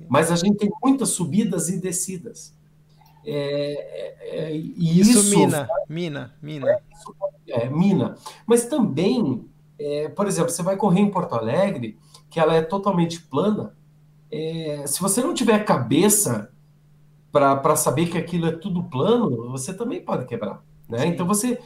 [0.09, 2.56] mas a gente tem muitas subidas e descidas.
[3.29, 6.71] É, é, é isso, isso, mina, mina, mina.
[7.49, 8.15] É, é, mina.
[8.47, 9.45] Mas também,
[9.77, 11.99] é, por exemplo, você vai correr em Porto Alegre,
[12.31, 13.75] que ela é totalmente plana.
[14.87, 16.53] Se você não tiver cabeça
[17.33, 20.63] para saber que aquilo é tudo plano, você também pode quebrar.
[20.89, 21.07] Né?
[21.07, 21.59] Então você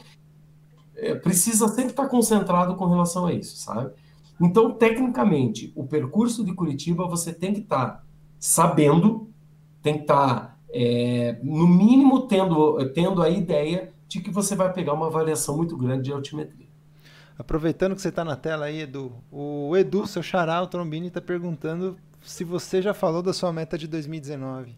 [1.21, 3.91] precisa sempre estar concentrado com relação a isso, sabe?
[4.39, 8.05] Então, tecnicamente, o percurso de Curitiba você tem que estar
[8.39, 9.29] sabendo,
[9.81, 14.93] tem que estar é, no mínimo tendo, tendo a ideia de que você vai pegar
[14.93, 16.67] uma variação muito grande de altimetria.
[17.37, 21.21] Aproveitando que você está na tela aí, Edu, o Edu, seu xará, o Trombini, está
[21.21, 24.77] perguntando se você já falou da sua meta de 2019.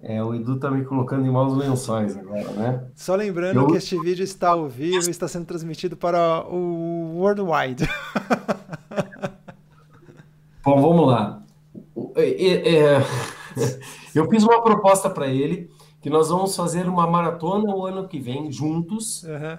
[0.00, 2.84] É, o Edu está me colocando em maus lençóis agora, né?
[2.94, 3.66] Só lembrando Eu...
[3.66, 7.84] que este vídeo está ao vivo e está sendo transmitido para o Worldwide.
[10.64, 11.42] Bom, vamos lá.
[12.14, 12.98] É, é,
[14.14, 18.20] eu fiz uma proposta para ele que nós vamos fazer uma maratona o ano que
[18.20, 19.58] vem juntos, uhum.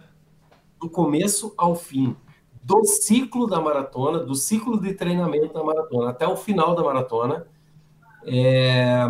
[0.80, 2.16] do começo ao fim,
[2.64, 7.46] do ciclo da maratona, do ciclo de treinamento da maratona até o final da maratona,
[8.26, 9.06] é,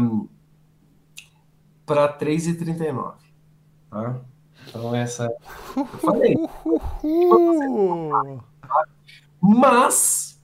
[1.85, 3.13] para 3,39.
[3.89, 4.21] Tá?
[4.67, 5.31] Então, essa.
[5.99, 6.35] Falei.
[9.41, 10.39] Mas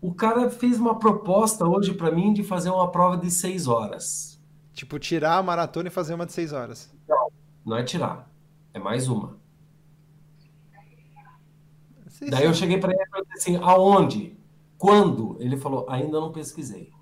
[0.00, 4.29] o cara fez uma proposta hoje para mim de fazer uma prova de seis horas.
[4.72, 6.92] Tipo, tirar a maratona e fazer uma de seis horas.
[7.08, 7.30] Não,
[7.66, 8.30] não é tirar.
[8.72, 9.38] É mais uma.
[12.28, 14.38] Daí eu cheguei para ele e falei assim: aonde?
[14.76, 15.36] Quando?
[15.40, 16.92] Ele falou: ainda não pesquisei.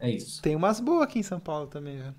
[0.00, 0.40] É isso.
[0.40, 2.14] Tem umas boas aqui em São Paulo também, já.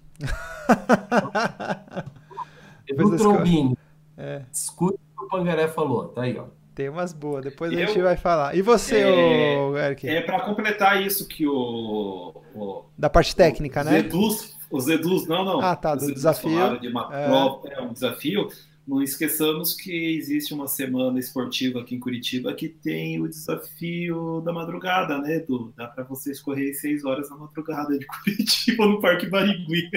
[2.87, 3.77] Edu Trombini.
[4.17, 4.45] É.
[4.51, 6.09] Escute o que o Pangaré falou.
[6.09, 6.47] Tá aí, ó.
[6.79, 8.55] Tem umas boas, depois eu, a gente vai falar.
[8.55, 10.07] E você, é, Eric?
[10.07, 13.99] É para completar isso que o, o, Da parte técnica, o, né?
[13.99, 15.59] Edus, os Edus, não, não.
[15.59, 16.79] Ah, tá, do desafio.
[16.79, 17.27] De uma é.
[17.27, 18.47] prova, é um desafio.
[18.87, 24.53] Não esqueçamos que existe uma semana esportiva aqui em Curitiba que tem o desafio da
[24.53, 25.73] madrugada, né, Edu?
[25.75, 29.89] Dá para vocês correr seis horas na madrugada de Curitiba no Parque Barigui.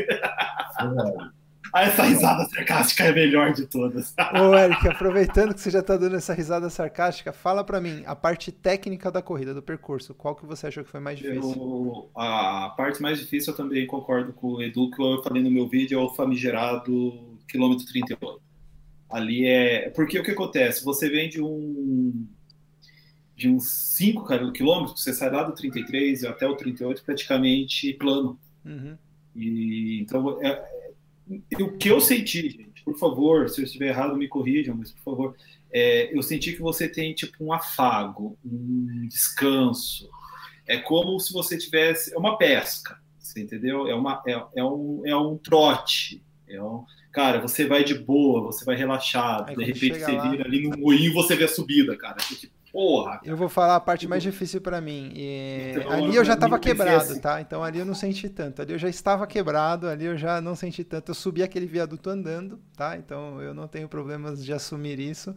[1.73, 4.15] Ah, essa risada sarcástica é a melhor de todas.
[4.39, 8.15] Ô, Eric, aproveitando que você já está dando essa risada sarcástica, fala para mim a
[8.15, 10.15] parte técnica da corrida, do percurso.
[10.15, 11.41] Qual que você achou que foi mais difícil?
[11.41, 15.51] Eu, a parte mais difícil eu também concordo com o Edu, que eu falei no
[15.51, 18.43] meu vídeo, é o famigerado quilômetro 38.
[19.09, 19.89] Ali é.
[19.91, 20.85] Porque o que acontece?
[20.85, 22.27] Você vem de um.
[23.35, 28.39] De uns 5 quilômetros, você sai lá do 33 até o 38 praticamente plano.
[28.65, 28.97] Uhum.
[29.35, 30.82] E, então, é,
[31.61, 35.03] o que eu senti, gente, por favor, se eu estiver errado, me corrijam, mas por
[35.03, 35.37] favor,
[35.73, 40.09] é, eu senti que você tem tipo um afago, um descanso.
[40.67, 42.15] É como se você tivesse.
[42.15, 43.87] É uma pesca, você entendeu?
[43.87, 46.23] É, uma, é, é, um, é um trote.
[46.49, 49.49] É um, cara, você vai de boa, você vai relaxado.
[49.49, 50.31] Aí, de repente você lá...
[50.31, 52.17] vira ali no moinho e você vê a subida, cara.
[52.17, 53.21] Tipo, porra.
[53.23, 55.13] Eu vou falar a parte mais difícil para mim.
[55.15, 55.75] E...
[55.77, 57.21] Então, ali eu já estava quebrado, assim.
[57.21, 57.41] tá?
[57.41, 58.63] Então ali eu não senti tanto.
[58.63, 61.11] Ali eu já estava quebrado, ali eu já não senti tanto.
[61.11, 62.97] Eu subi aquele viaduto andando, tá?
[62.97, 65.37] Então eu não tenho problemas de assumir isso.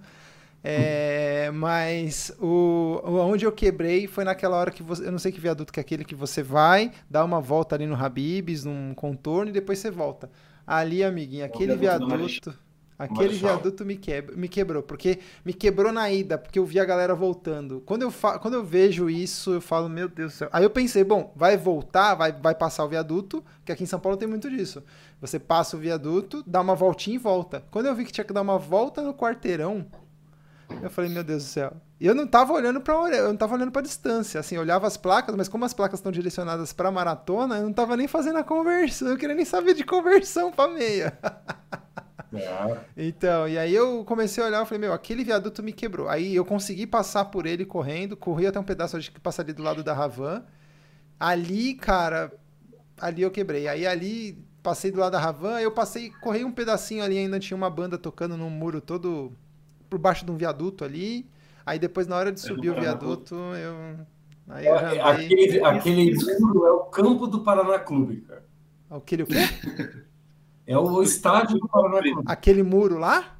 [0.67, 5.05] É, mas o, onde eu quebrei foi naquela hora que você.
[5.05, 7.85] Eu não sei que viaduto que é aquele que você vai, dá uma volta ali
[7.85, 10.27] no Habibs, num contorno, e depois você volta.
[10.65, 12.57] Ali, amiguinho, aquele viaduto.
[12.97, 16.85] Aquele viaduto me, quebra, me quebrou, porque me quebrou na ida, porque eu vi a
[16.85, 17.81] galera voltando.
[17.85, 20.49] Quando eu, fa quando eu vejo isso, eu falo, meu Deus do céu.
[20.51, 23.99] Aí eu pensei, bom, vai voltar, vai, vai passar o viaduto, que aqui em São
[23.99, 24.81] Paulo tem muito disso.
[25.19, 27.65] Você passa o viaduto, dá uma voltinha e volta.
[27.69, 29.85] Quando eu vi que tinha que dar uma volta no quarteirão,
[30.81, 31.73] eu falei, meu Deus do céu.
[31.99, 34.87] E eu não tava olhando para eu não tava olhando para distância, assim, eu olhava
[34.87, 38.37] as placas, mas como as placas estão direcionadas para maratona, eu não tava nem fazendo
[38.37, 41.17] a conversão, eu queria nem saber de conversão para meia.
[42.37, 42.79] É.
[42.95, 46.07] Então, e aí eu comecei a olhar e falei, meu, aquele viaduto me quebrou.
[46.07, 49.63] Aí eu consegui passar por ele correndo, corri até um pedaço, acho que passaria do
[49.63, 50.43] lado da Ravan.
[51.19, 52.33] Ali, cara,
[52.99, 53.67] ali eu quebrei.
[53.67, 57.55] Aí ali passei do lado da Ravan, eu passei, corri um pedacinho ali, ainda tinha
[57.55, 59.31] uma banda tocando num muro todo
[59.89, 61.29] por baixo de um viaduto ali.
[61.65, 64.05] Aí depois, na hora de subir o viaduto, eu.
[64.47, 65.25] Aí eu já andei...
[65.25, 68.45] Aquele, aquele muro é o campo do Paraná Clube, cara.
[68.89, 69.35] Aquele o quê?
[70.67, 72.23] É o estádio do Paraná Clube.
[72.25, 73.37] Aquele muro lá?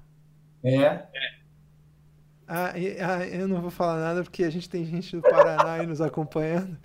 [0.64, 1.06] É.
[2.48, 5.88] Ah, ah, eu não vou falar nada porque a gente tem gente do Paraná aí
[5.88, 6.78] nos acompanhando.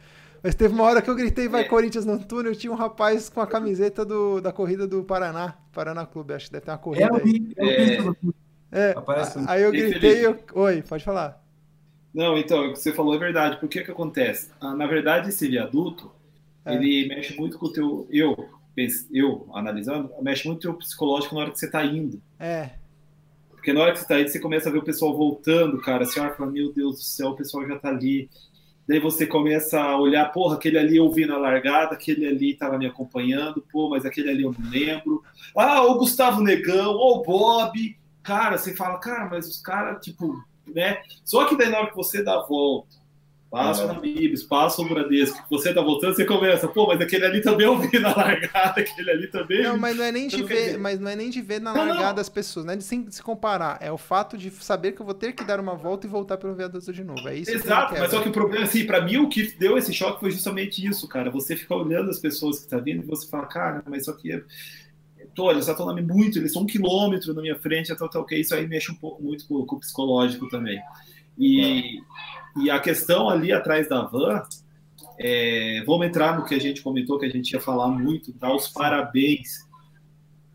[0.42, 1.68] Mas teve uma hora que eu gritei vai é.
[1.68, 6.06] Corinthians no túnel, tinha um rapaz com a camiseta do, da corrida do Paraná, Paraná
[6.06, 7.10] Clube, acho que deve ter uma corrida.
[7.16, 7.54] É, vi
[8.72, 8.90] é.
[8.90, 8.94] é,
[9.46, 10.38] aí eu gritei, eu...
[10.54, 11.44] oi, pode falar.
[12.14, 13.58] Não, então, o que você falou é verdade.
[13.58, 14.50] Por que que acontece?
[14.60, 16.10] Ah, na verdade, esse viaduto,
[16.64, 16.74] é.
[16.74, 18.08] ele mexe muito com o teu...
[18.10, 18.48] Eu,
[19.12, 22.20] eu analisando, mexe muito o psicológico na hora que você está indo.
[22.38, 22.70] É.
[23.50, 26.04] Porque na hora que você está indo, você começa a ver o pessoal voltando, cara.
[26.04, 28.30] Você olha e fala, meu Deus do céu, o pessoal já está ali.
[28.88, 32.76] Daí você começa a olhar, porra, aquele ali eu vi na largada, aquele ali estava
[32.76, 35.22] me acompanhando, pô, mas aquele ali eu não lembro.
[35.56, 37.96] Ah, o Gustavo Negão, ou o Bob.
[38.22, 41.02] Cara, você fala, cara, mas os caras, tipo, né?
[41.24, 42.96] Só que daí na hora que você dá a volta,
[43.50, 45.44] Passa na Bibis, passa o Bradesco.
[45.50, 49.10] Você tá voltando, você começa, pô, mas aquele ali também eu vi na largada, aquele
[49.10, 49.64] ali também.
[49.64, 52.12] Não, mas não é nem de ver, mas não é nem de ver na largada
[52.14, 53.76] não, as pessoas, não é de se comparar.
[53.80, 56.36] É o fato de saber que eu vou ter que dar uma volta e voltar
[56.36, 57.28] pelo viaduto de novo.
[57.28, 59.92] É isso Exato, mas só que o problema, assim, pra mim o que deu esse
[59.92, 61.28] choque foi justamente isso, cara.
[61.32, 64.44] Você fica olhando as pessoas que tá vindo e você fala, cara, mas só que.
[65.34, 68.54] Tô, eles estão muito, eles estão um quilômetro na minha frente, tal, tal, que isso
[68.54, 70.80] aí mexe um pouco muito com, com o psicológico também.
[71.36, 71.98] E.
[71.98, 74.42] É e a questão ali atrás da van,
[75.18, 78.54] é, vamos entrar no que a gente comentou, que a gente ia falar muito, dar
[78.54, 79.68] os parabéns.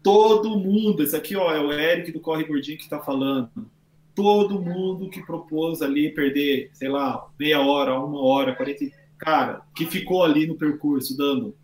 [0.02, 3.50] Todo mundo, esse aqui ó, é o Eric do Corre Gordinho que está falando.
[4.14, 8.86] Todo mundo que propôs ali perder, sei lá, meia hora, uma hora, 40,
[9.18, 11.56] cara, que ficou ali no percurso, dando,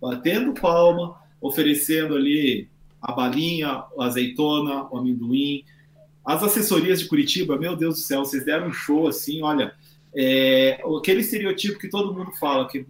[0.00, 2.68] batendo palma, oferecendo ali
[3.00, 5.64] a balinha, a azeitona, o amendoim,
[6.28, 9.72] as assessorias de Curitiba, meu Deus do céu, vocês deram um show assim, olha,
[10.14, 12.86] é, aquele estereotipo que todo mundo fala, que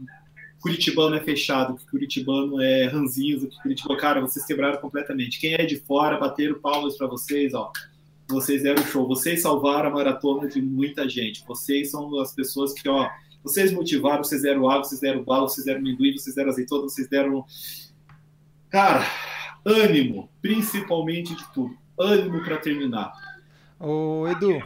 [0.61, 5.39] Curitibano é fechado, que Curitibano é ranzinho, que Curitibano, cara, vocês quebraram completamente.
[5.39, 7.71] Quem é de fora, bateram palmas para vocês, ó.
[8.27, 11.45] Vocês deram show, vocês salvaram a maratona de muita gente.
[11.47, 13.09] Vocês são as pessoas que, ó,
[13.45, 17.09] vocês motivaram, vocês deram água, vocês deram bala, vocês deram amendoim, vocês deram azeitona, vocês
[17.09, 17.45] deram.
[18.69, 19.07] Cara,
[19.65, 21.79] ânimo, principalmente de tudo.
[21.97, 23.28] Ânimo para terminar.
[23.81, 24.61] Ô, Edu,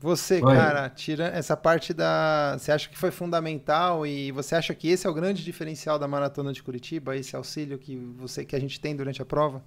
[0.00, 0.54] Você, Oi.
[0.54, 2.56] cara, tira essa parte da.
[2.56, 6.06] Você acha que foi fundamental e você acha que esse é o grande diferencial da
[6.06, 9.62] maratona de Curitiba, esse auxílio que você que a gente tem durante a prova?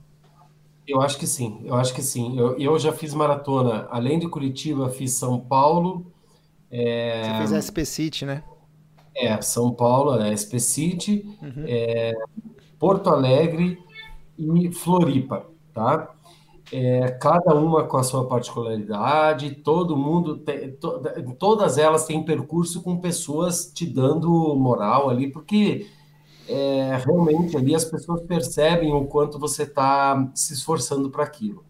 [0.87, 2.39] Eu acho que sim, eu acho que sim.
[2.39, 6.05] Eu, eu já fiz maratona, além de Curitiba, fiz São Paulo.
[6.71, 7.23] É...
[7.23, 8.43] Você fez a SP City, né?
[9.13, 11.65] É, São Paulo, a SP City, uhum.
[11.67, 12.13] é,
[12.79, 13.77] Porto Alegre
[14.37, 16.09] e Floripa, tá?
[16.71, 21.01] É, cada uma com a sua particularidade, todo mundo, tem, to,
[21.37, 25.87] todas elas têm percurso com pessoas te dando moral ali, porque
[26.47, 31.65] é, realmente ali as pessoas percebem o quanto você está se esforçando para aquilo.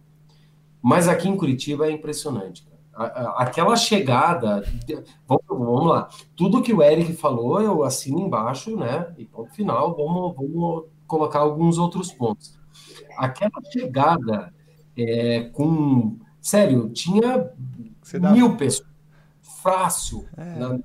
[0.82, 2.68] Mas aqui em Curitiba é impressionante.
[2.94, 4.64] Aquela chegada,
[5.28, 9.14] vamos, vamos, lá, tudo que o Eric falou eu assino embaixo, né?
[9.18, 12.60] E ponto final, vamos, vamos colocar alguns outros pontos.
[13.18, 14.54] Aquela chegada
[14.98, 16.18] é, com.
[16.42, 17.52] Sério, tinha
[18.34, 18.90] mil pessoas.
[19.42, 20.56] Fácil é.
[20.56, 20.80] na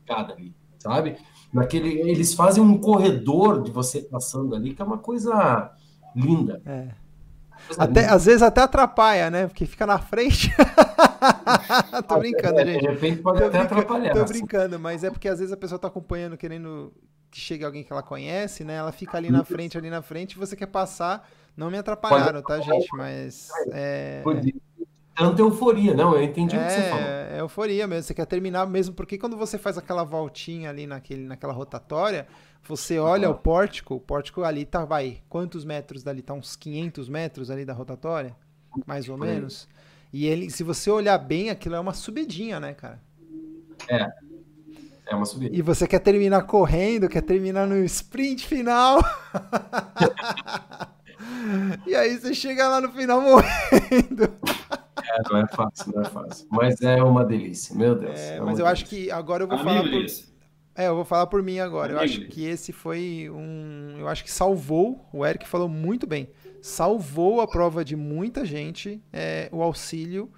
[0.00, 1.16] chegada ali, sabe?
[1.52, 5.72] Naquele, eles fazem um corredor de você passando ali, que é uma coisa
[6.14, 6.60] linda.
[6.66, 6.88] É.
[7.76, 9.46] Até, às vezes até atrapalha, né?
[9.46, 10.54] Porque fica na frente.
[12.06, 12.80] tô brincando, é, gente.
[12.80, 14.14] De repente pode tô até atrapalhar.
[14.14, 16.92] Tô brincando, mas é porque às vezes a pessoa tá acompanhando, querendo
[17.30, 18.76] que chegue alguém que ela conhece, né?
[18.76, 21.28] Ela fica ali na frente, ali na frente, e você quer passar.
[21.58, 22.86] Não me atrapalharam, tá, gente?
[22.92, 23.48] Mas.
[23.72, 24.22] É...
[25.16, 27.04] Tanta euforia, não, eu entendi é, o que você falou.
[27.04, 31.24] É euforia mesmo, você quer terminar mesmo, porque quando você faz aquela voltinha ali naquele,
[31.24, 32.28] naquela rotatória,
[32.62, 36.22] você olha o pórtico, o pórtico ali tá, vai, quantos metros dali?
[36.22, 38.36] Tá uns 500 metros ali da rotatória?
[38.86, 39.68] Mais ou menos.
[40.12, 43.02] E ele, se você olhar bem, aquilo é uma subidinha, né, cara?
[43.88, 44.08] É,
[45.06, 45.56] é uma subida.
[45.56, 49.00] E você quer terminar correndo, quer terminar no sprint final.
[51.86, 54.24] e aí você chega lá no final morrendo.
[55.02, 56.46] É, não é fácil, não é fácil.
[56.50, 58.18] Mas é uma delícia, meu Deus.
[58.18, 58.66] É, é mas eu delícia.
[58.66, 60.04] acho que agora eu vou falar por...
[60.74, 61.92] É, eu vou falar por mim agora.
[61.92, 63.96] Eu acho que esse foi um.
[63.98, 65.08] Eu acho que salvou.
[65.12, 66.30] O Eric falou muito bem.
[66.62, 70.30] Salvou a prova de muita gente é, o auxílio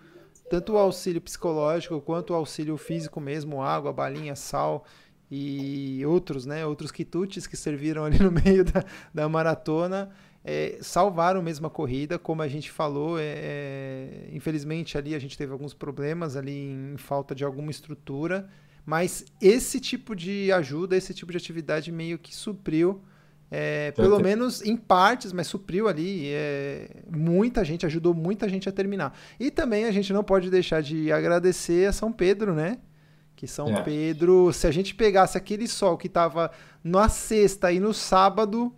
[0.50, 4.84] tanto o auxílio psicológico quanto o auxílio físico mesmo, água, balinha, sal
[5.30, 10.10] e outros, né, outros quitutes que serviram ali no meio da, da maratona,
[10.44, 15.36] é, salvaram mesmo a corrida, como a gente falou, é, é, infelizmente ali a gente
[15.36, 18.48] teve alguns problemas ali em falta de alguma estrutura,
[18.84, 23.02] mas esse tipo de ajuda, esse tipo de atividade meio que supriu
[23.50, 26.28] é, pelo menos em partes, mas supriu ali.
[26.28, 29.18] É, muita gente, ajudou muita gente a terminar.
[29.40, 32.78] E também a gente não pode deixar de agradecer a São Pedro, né?
[33.34, 33.82] Que São é.
[33.82, 36.52] Pedro, se a gente pegasse aquele sol que estava
[36.84, 38.72] na sexta e no sábado,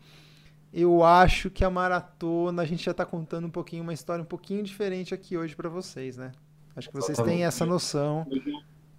[0.72, 4.26] eu acho que a maratona, a gente já está contando um pouquinho, uma história um
[4.26, 6.32] pouquinho diferente aqui hoje para vocês, né?
[6.74, 8.26] Acho que vocês têm essa noção.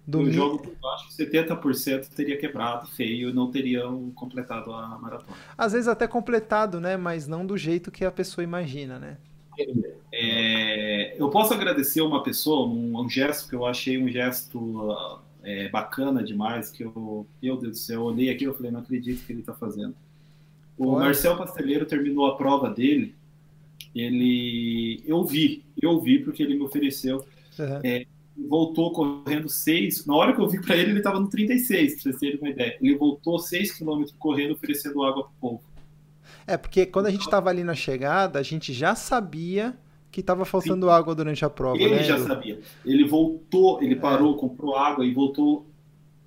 [0.06, 5.36] Do jogo por baixo, 70% teria quebrado feio não teriam completado a maratona.
[5.56, 6.96] Às vezes até completado, né?
[6.96, 9.16] Mas não do jeito que a pessoa imagina, né?
[10.12, 14.94] É, eu posso agradecer uma pessoa, um, um, gesto que eu achei um gesto
[15.42, 18.80] é, bacana demais, que eu, meu Deus do céu, eu olhei aqui e falei, não
[18.80, 19.94] acredito que ele está fazendo.
[20.76, 21.04] O Pode.
[21.04, 23.14] Marcel Pasteleiro terminou a prova dele,
[23.94, 27.24] ele, eu vi, eu vi porque ele me ofereceu.
[27.58, 27.80] Uhum.
[27.84, 28.06] É,
[28.36, 30.06] voltou correndo 6.
[30.06, 32.50] Na hora que eu vi para ele, ele estava no 36, para vocês terem uma
[32.50, 32.76] ideia.
[32.80, 35.62] Ele voltou 6 km correndo, oferecendo água para o povo.
[36.46, 39.76] É, porque quando a gente estava ali na chegada, a gente já sabia
[40.10, 40.92] que estava faltando Sim.
[40.92, 41.76] água durante a prova.
[41.76, 42.04] Ele né?
[42.04, 42.60] já sabia.
[42.84, 44.38] Ele voltou, ele parou, é.
[44.38, 45.66] comprou água e voltou.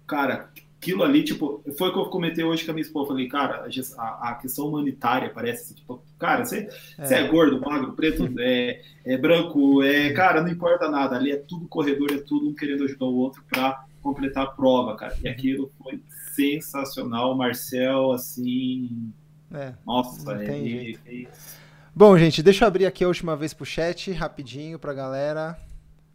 [0.05, 0.49] Cara,
[0.87, 3.09] aquilo ali, tipo, foi o que eu comentei hoje com a minha esposa.
[3.09, 3.67] Falei, cara,
[3.97, 9.17] a, a questão humanitária parece, tipo, cara, você é, é gordo, magro, preto, é, é,
[9.17, 11.17] branco, é, cara, não importa nada.
[11.17, 14.95] Ali é tudo corredor, é tudo um querendo ajudar o outro para completar a prova,
[14.95, 15.15] cara.
[15.21, 16.01] E aquilo foi
[16.33, 17.35] sensacional.
[17.35, 19.11] Marcel, assim.
[19.53, 21.57] É, nossa, ele fez.
[21.93, 25.57] Bom, gente, deixa eu abrir aqui a última vez pro chat, rapidinho pra galera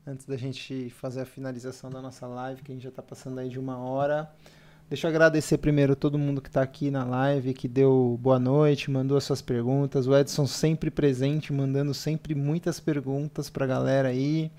[0.07, 3.39] antes da gente fazer a finalização da nossa live, que a gente já está passando
[3.39, 4.29] aí de uma hora.
[4.93, 8.91] Deixa eu agradecer primeiro todo mundo que está aqui na live, que deu boa noite,
[8.91, 10.07] mandou as suas perguntas.
[10.07, 14.53] O Edson sempre presente, mandando sempre muitas perguntas para a galera aí.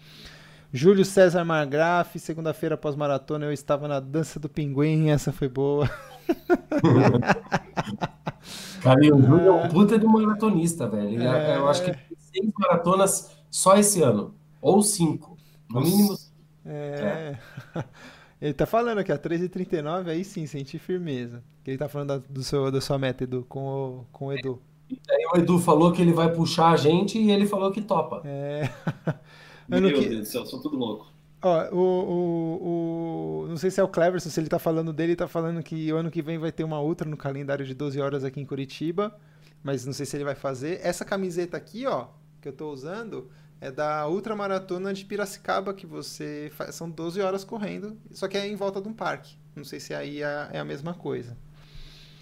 [0.71, 5.87] Júlio César Margraf, segunda-feira após maratona eu estava na dança do pinguim, essa foi boa.
[8.81, 11.21] Cara, o Júlio é um puta de maratonista, velho.
[11.21, 11.57] É...
[11.57, 15.37] Eu acho que tem seis maratonas só esse ano, ou cinco.
[15.69, 16.17] No mínimo.
[16.65, 17.37] É.
[17.75, 17.75] é.
[18.43, 21.41] Ele tá falando aqui, a 3h39, aí sim, senti firmeza.
[21.65, 24.61] Ele tá falando da, do seu, da sua meta, Edu, com o, com o Edu.
[24.89, 27.81] E aí o Edu falou que ele vai puxar a gente e ele falou que
[27.81, 28.21] topa.
[28.25, 28.69] É.
[29.65, 31.07] Meu Deus do céu, sou tudo louco.
[31.41, 35.15] Ó, o, o, o, não sei se é o Cleverson, se ele tá falando dele,
[35.15, 38.01] tá falando que o ano que vem vai ter uma ultra no calendário de 12
[38.01, 39.17] horas aqui em Curitiba,
[39.63, 40.81] mas não sei se ele vai fazer.
[40.83, 42.07] Essa camiseta aqui, ó,
[42.41, 43.29] que eu tô usando,
[43.63, 48.37] é da Ultra Maratona de Piracicaba, que você faz, são 12 horas correndo, só que
[48.37, 49.37] é em volta de um parque.
[49.55, 51.37] Não sei se aí é, é a mesma coisa.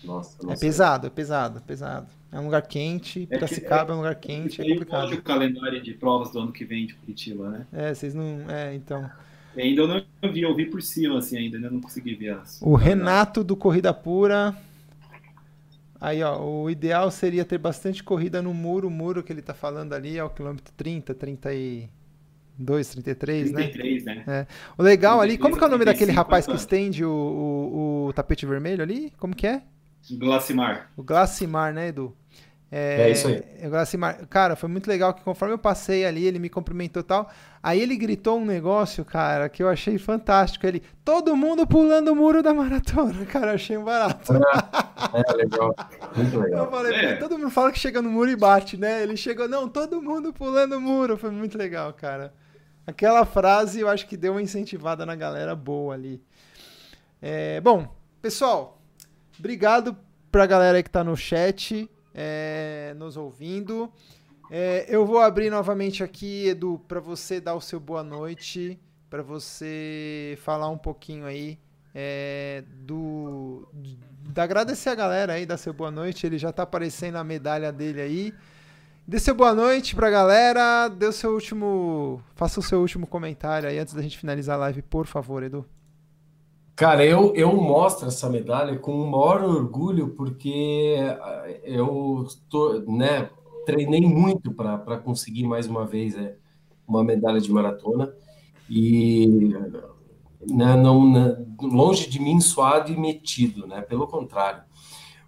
[0.03, 2.07] Nossa, é pesado, é pesado, é pesado.
[2.31, 5.13] É um lugar quente, Piracicaba é, que, é, é um lugar quente, é complicado.
[5.13, 7.67] o calendário de provas do ano que vem de Curitiba, né?
[7.73, 8.47] É, vocês não.
[8.47, 9.09] É, então.
[9.57, 12.61] ainda eu não vi, eu vi por cima, assim, ainda, ainda não consegui ver as.
[12.61, 14.55] O Renato do Corrida Pura.
[16.01, 18.87] Aí, ó, o ideal seria ter bastante corrida no muro.
[18.87, 24.15] O muro que ele tá falando ali é o quilômetro 30, 32, 33, 33 né?
[24.15, 24.23] né?
[24.25, 24.47] É.
[24.75, 28.05] O legal 33, ali, como que é o nome daquele rapaz que estende o, o,
[28.07, 29.13] o tapete vermelho ali?
[29.19, 29.61] Como que é?
[30.09, 30.91] Glacimar.
[30.97, 32.17] O Glacimar, né, Edu?
[32.71, 33.43] É, é, isso aí.
[33.59, 34.25] É, Glacimar.
[34.27, 37.29] Cara, foi muito legal que conforme eu passei ali, ele me cumprimentou e tal.
[37.61, 40.65] Aí ele gritou um negócio, cara, que eu achei fantástico.
[40.65, 43.25] Ele, todo mundo pulando o muro da maratona.
[43.27, 44.33] Cara, eu achei um barato.
[44.33, 45.75] É, é legal.
[46.15, 46.65] Muito legal.
[46.65, 47.15] Eu falei, é.
[47.17, 49.03] todo mundo fala que chega no muro e bate, né?
[49.03, 51.17] Ele chegou, não, todo mundo pulando o muro.
[51.17, 52.33] Foi muito legal, cara.
[52.87, 56.19] Aquela frase eu acho que deu uma incentivada na galera boa ali.
[57.21, 57.87] É, bom,
[58.21, 58.81] pessoal,
[59.41, 59.97] Obrigado
[60.31, 63.91] pra galera que tá no chat, é, nos ouvindo.
[64.49, 69.23] É, eu vou abrir novamente aqui, Edu, para você dar o seu boa noite, para
[69.23, 71.57] você falar um pouquinho aí
[71.93, 73.67] é, do,
[74.29, 76.25] da agradecer a galera aí, dar seu boa noite.
[76.25, 78.33] Ele já tá aparecendo a medalha dele aí.
[79.07, 80.87] Dê seu boa noite pra galera.
[80.87, 82.23] Dê o seu último.
[82.35, 85.65] Faça o seu último comentário aí antes da gente finalizar a live, por favor, Edu.
[86.81, 93.29] Cara, eu, eu mostro essa medalha com o maior orgulho, porque eh, eu tô, né,
[93.67, 96.37] treinei muito para conseguir mais uma vez é,
[96.87, 98.11] uma medalha de maratona.
[98.67, 99.53] E
[100.49, 103.81] né, não, né, longe de mim suado e metido, né?
[103.81, 104.63] Pelo contrário.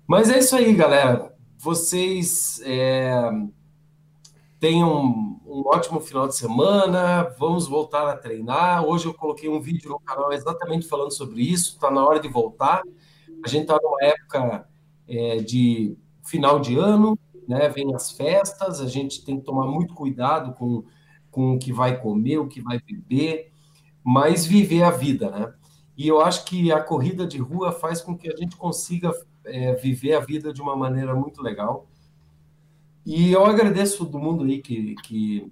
[0.08, 1.36] Mas é isso aí, galera.
[1.60, 3.30] Vocês é,
[4.60, 7.24] tenham um ótimo final de semana.
[7.38, 8.84] Vamos voltar a treinar.
[8.84, 11.74] Hoje eu coloquei um vídeo no canal exatamente falando sobre isso.
[11.76, 12.82] Está na hora de voltar.
[13.45, 14.68] A gente está numa época
[15.08, 15.95] é, de
[16.26, 17.70] final de ano, né?
[17.70, 18.82] Vem as festas.
[18.82, 20.84] A gente tem que tomar muito cuidado com,
[21.30, 23.51] com o que vai comer, o que vai beber,
[24.04, 25.54] mas viver a vida, né?
[25.95, 29.12] E eu acho que a corrida de rua faz com que a gente consiga
[29.45, 31.88] é, viver a vida de uma maneira muito legal.
[33.06, 35.51] E eu agradeço todo mundo aí que, que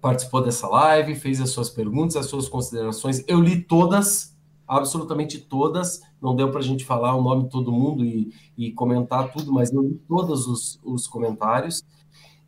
[0.00, 3.22] participou dessa live, fez as suas perguntas, as suas considerações.
[3.28, 6.00] Eu li todas, absolutamente todas.
[6.20, 9.52] Não deu para a gente falar o nome de todo mundo e, e comentar tudo,
[9.52, 11.82] mas eu li todos os, os comentários.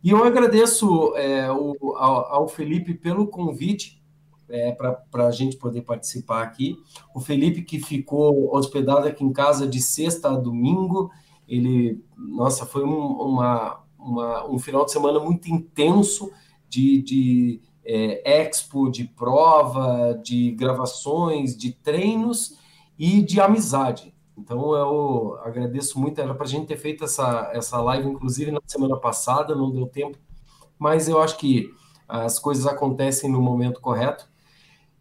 [0.03, 4.03] E eu agradeço é, o, ao, ao, Felipe pelo convite
[4.49, 6.77] é, para a gente poder participar aqui.
[7.13, 11.09] O Felipe que ficou hospedado aqui em casa de sexta a domingo.
[11.47, 16.31] Ele, nossa, foi um, uma, uma, um final de semana muito intenso
[16.69, 22.57] de, de é, expo, de prova, de gravações, de treinos
[22.97, 24.13] e de amizade.
[24.37, 28.61] Então eu agradeço muito, era para a gente ter feito essa, essa live, inclusive na
[28.67, 30.17] semana passada, não deu tempo,
[30.77, 31.73] mas eu acho que
[32.07, 34.27] as coisas acontecem no momento correto.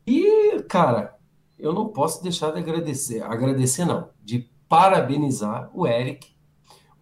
[0.06, 1.16] E, cara,
[1.58, 6.33] eu não posso deixar de agradecer, agradecer não, de parabenizar o Eric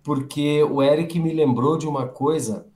[0.03, 2.67] porque o Eric me lembrou de uma coisa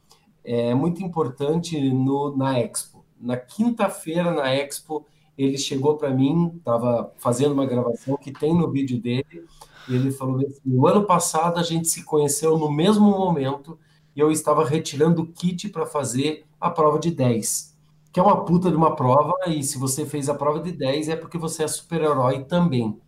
[0.45, 3.05] é, muito importante no, na Expo.
[3.21, 5.05] Na quinta-feira, na Expo,
[5.37, 9.45] ele chegou para mim, estava fazendo uma gravação que tem no vídeo dele,
[9.89, 13.79] e ele falou assim: o ano passado a gente se conheceu no mesmo momento
[14.15, 17.77] e eu estava retirando o kit para fazer a prova de 10,
[18.13, 21.11] que é uma puta de uma prova, e se você fez a prova de 10
[21.11, 22.99] é porque você é super-herói também.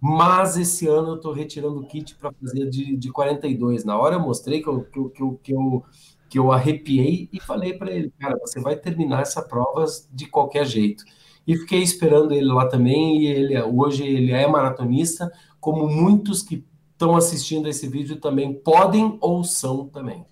[0.00, 3.84] Mas esse ano eu estou retirando o kit para fazer de, de 42.
[3.84, 5.84] Na hora eu mostrei que eu, que eu, que eu, que eu,
[6.30, 10.64] que eu arrepiei e falei para ele, cara, você vai terminar essa prova de qualquer
[10.64, 11.04] jeito.
[11.46, 16.64] E fiquei esperando ele lá também, e ele hoje ele é maratonista, como muitos que
[16.92, 20.24] estão assistindo esse vídeo também podem ou são também.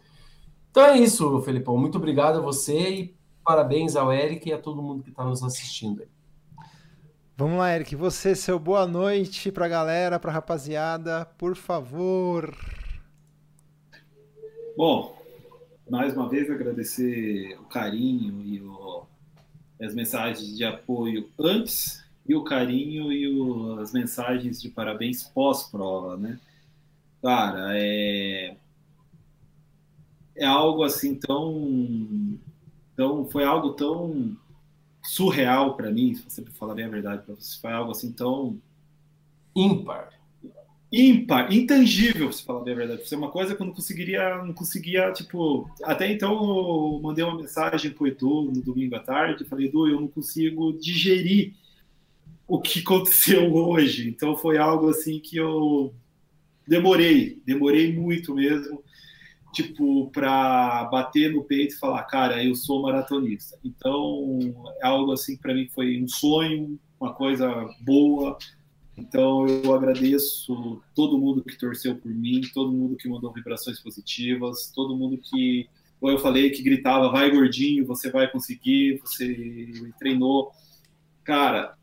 [0.71, 1.77] Então é isso, Felipão.
[1.77, 5.43] Muito obrigado a você e parabéns ao Eric e a todo mundo que está nos
[5.43, 6.03] assistindo.
[7.39, 7.95] Vamos lá, Eric.
[7.95, 12.53] Você, seu boa noite pra galera, pra rapaziada, por favor.
[14.77, 15.17] Bom,
[15.89, 19.05] mais uma vez agradecer o carinho e o,
[19.81, 26.17] as mensagens de apoio antes e o carinho e o, as mensagens de parabéns pós-prova,
[26.17, 26.41] né?
[27.23, 28.57] Cara, é,
[30.35, 32.37] é algo assim tão,
[32.97, 33.25] tão.
[33.27, 34.37] Foi algo tão
[35.09, 38.61] surreal para mim, se você falar bem a verdade para você, foi algo assim tão
[39.55, 40.19] ímpar
[40.93, 43.03] ímpar, intangível, se falar bem a verdade.
[43.03, 47.25] Isso é uma coisa que eu não conseguiria, não conseguia, tipo, até então eu mandei
[47.25, 51.53] uma mensagem pro Edu no domingo à tarde, falei, Edu, eu não consigo digerir
[52.47, 54.09] o que aconteceu hoje.
[54.09, 55.93] Então foi algo assim que eu
[56.67, 58.83] demorei, demorei muito mesmo,
[59.63, 63.59] tipo, para bater no peito e falar, cara, eu sou maratonista.
[63.65, 64.39] Então
[64.81, 68.39] é algo assim para mim foi um sonho, uma coisa boa,
[68.97, 74.71] então eu agradeço todo mundo que torceu por mim, todo mundo que mandou vibrações positivas,
[74.73, 75.69] todo mundo que,
[76.01, 80.53] como eu falei, que gritava, vai gordinho, você vai conseguir, você treinou.
[81.25, 81.77] Cara,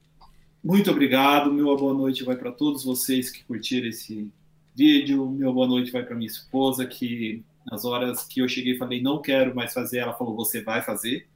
[0.63, 1.51] muito obrigado.
[1.51, 4.31] Meu boa noite vai para todos vocês que curtiram esse
[4.73, 5.29] vídeo.
[5.29, 9.21] Meu boa noite vai para minha esposa, que nas horas que eu cheguei falei, não
[9.21, 11.27] quero mais fazer, ela falou, você vai fazer.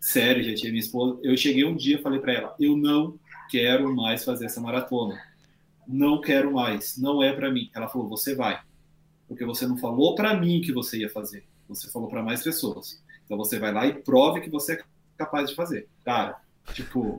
[0.00, 1.18] Sério, tinha minha esposa.
[1.22, 3.18] Eu cheguei um dia falei para ela, eu não
[3.50, 5.20] quero mais fazer essa maratona.
[5.86, 7.70] Não quero mais, não é para mim.
[7.74, 8.60] Ela falou: você vai,
[9.28, 13.02] porque você não falou para mim que você ia fazer, você falou para mais pessoas.
[13.24, 14.82] Então você vai lá e prove que você é
[15.16, 15.88] capaz de fazer.
[16.04, 16.36] Cara,
[16.72, 17.16] tipo.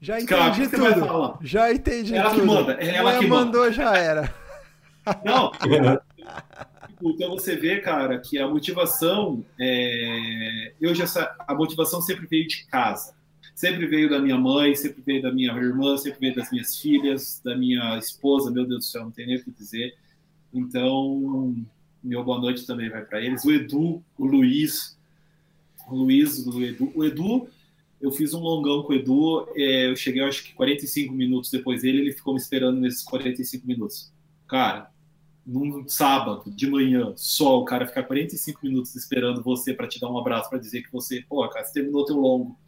[0.00, 1.38] Já entendi cara, tudo.
[1.40, 2.40] Já entendi ela tudo.
[2.40, 3.72] Que manda, é ela, ela que mandou, manda.
[3.72, 4.34] já era.
[5.24, 5.52] Não.
[7.02, 10.72] então você vê, cara, que a motivação, é...
[10.80, 11.04] eu já
[11.46, 13.16] a motivação sempre veio de casa
[13.56, 17.40] sempre veio da minha mãe, sempre veio da minha irmã, sempre veio das minhas filhas,
[17.42, 19.96] da minha esposa, meu Deus do céu, não tem nem o que dizer.
[20.52, 21.56] Então,
[22.04, 23.44] meu boa noite também vai para eles.
[23.46, 24.96] O Edu, o Luiz,
[25.88, 26.92] o Luiz, o Edu.
[26.94, 27.48] O Edu,
[27.98, 31.80] eu fiz um longão com o Edu, é, eu cheguei acho que 45 minutos depois
[31.80, 34.12] dele, ele ficou me esperando nesses 45 minutos.
[34.46, 34.90] Cara,
[35.46, 40.10] num sábado de manhã, só o cara ficar 45 minutos esperando você para te dar
[40.10, 42.58] um abraço, para dizer que você, pô, cara, você terminou teu longo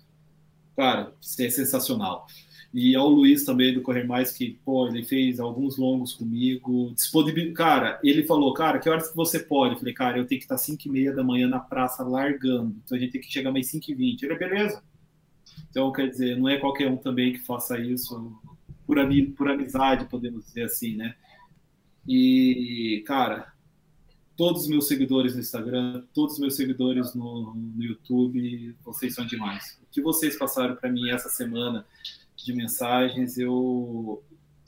[0.79, 2.29] cara, é sensacional.
[2.73, 6.93] E ao Luiz também do Correr Mais, que, pô, ele fez alguns longos comigo.
[6.95, 7.53] Disponibil...
[7.53, 9.73] Cara, ele falou, cara, que horas que você pode?
[9.75, 12.77] Eu falei, cara, eu tenho que estar 5 e meia da manhã na praça largando.
[12.85, 14.23] Então a gente tem que chegar mais 5 e 20.
[14.23, 14.81] Ele, beleza.
[15.69, 18.33] Então, quer dizer, não é qualquer um também que faça isso
[18.87, 18.99] por,
[19.37, 21.17] por amizade, podemos dizer assim, né?
[22.09, 23.53] E, cara,
[24.35, 29.27] todos os meus seguidores no Instagram, todos os meus seguidores no, no YouTube, vocês são
[29.27, 29.79] demais.
[29.83, 31.85] O que vocês passaram para mim essa semana
[32.35, 34.23] de mensagens, eu,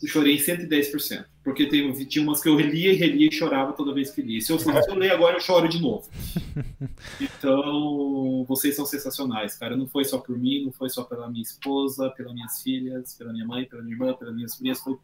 [0.05, 1.25] chorei 110%.
[1.43, 4.43] Porque tem, tinha umas que eu relia e relia e chorava toda vez que lia.
[4.43, 6.09] Se eu, se eu ler agora, eu choro de novo.
[7.19, 9.77] Então, vocês são sensacionais, cara.
[9.77, 13.33] Não foi só por mim, não foi só pela minha esposa, pelas minhas filhas, pela
[13.33, 14.99] minha mãe, pela minha irmã, pelas minhas filhas, foi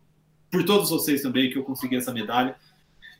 [0.51, 2.56] por todos vocês também que eu consegui essa medalha.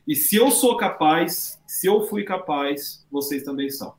[0.07, 3.93] E se eu sou capaz, se eu fui capaz, vocês também são.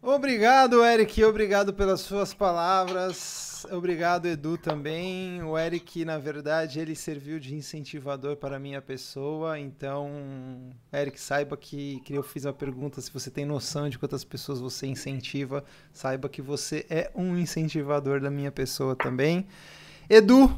[0.00, 1.22] Obrigado, Eric.
[1.22, 3.64] Obrigado pelas suas palavras.
[3.70, 5.40] Obrigado, Edu, também.
[5.44, 9.60] O Eric, na verdade, ele serviu de incentivador para a minha pessoa.
[9.60, 14.24] Então, Eric, saiba que, que eu fiz a pergunta se você tem noção de quantas
[14.24, 15.64] pessoas você incentiva.
[15.92, 19.46] Saiba que você é um incentivador da minha pessoa também.
[20.10, 20.52] Edu,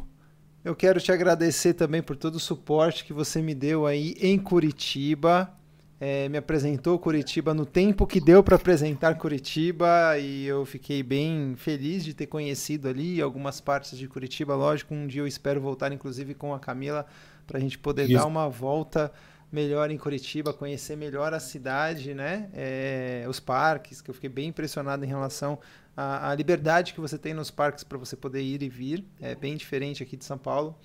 [0.65, 4.39] eu quero te agradecer também por todo o suporte que você me deu aí em
[4.39, 5.53] Curitiba.
[6.01, 11.55] É, me apresentou Curitiba no tempo que deu para apresentar Curitiba e eu fiquei bem
[11.57, 14.55] feliz de ter conhecido ali algumas partes de Curitiba.
[14.55, 17.07] Lógico, um dia eu espero voltar, inclusive, com a Camila,
[17.47, 18.15] para a gente poder Isso.
[18.15, 19.13] dar uma volta
[19.55, 22.51] melhor em Curitiba, conhecer melhor a cidade, né?
[22.53, 25.61] É, os parques, que eu fiquei bem impressionado em relação
[25.97, 29.05] à, à liberdade que você tem nos parques para você poder ir e vir.
[29.21, 30.77] É bem diferente aqui de São Paulo.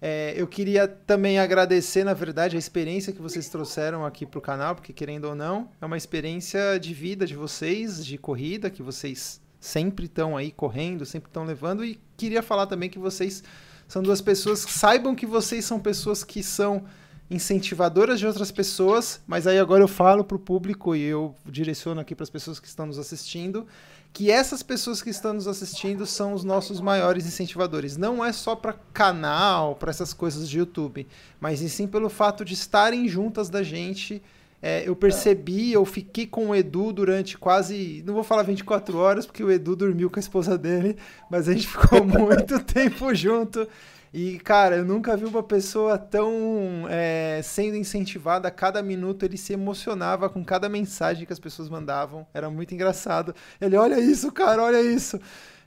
[0.00, 4.42] É, eu queria também agradecer, na verdade, a experiência que vocês trouxeram aqui para o
[4.42, 8.82] canal, porque querendo ou não, é uma experiência de vida de vocês, de corrida, que
[8.84, 11.84] vocês sempre estão aí correndo, sempre estão levando.
[11.84, 13.42] E queria falar também que vocês
[13.88, 16.84] são duas pessoas, saibam que vocês são pessoas que são
[17.30, 22.00] incentivadoras de outras pessoas, mas aí agora eu falo para o público e eu direciono
[22.00, 23.66] aqui para as pessoas que estão nos assistindo,
[24.12, 27.96] que essas pessoas que estão nos assistindo são os nossos maiores incentivadores.
[27.96, 31.06] Não é só para canal, para essas coisas de YouTube,
[31.40, 34.22] mas e sim pelo fato de estarem juntas da gente.
[34.62, 39.26] É, eu percebi, eu fiquei com o Edu durante quase, não vou falar 24 horas,
[39.26, 40.96] porque o Edu dormiu com a esposa dele,
[41.30, 43.68] mas a gente ficou muito tempo junto.
[44.18, 49.24] E, cara, eu nunca vi uma pessoa tão é, sendo incentivada a cada minuto.
[49.24, 52.26] Ele se emocionava com cada mensagem que as pessoas mandavam.
[52.32, 53.34] Era muito engraçado.
[53.60, 55.20] Ele, olha isso, cara, olha isso.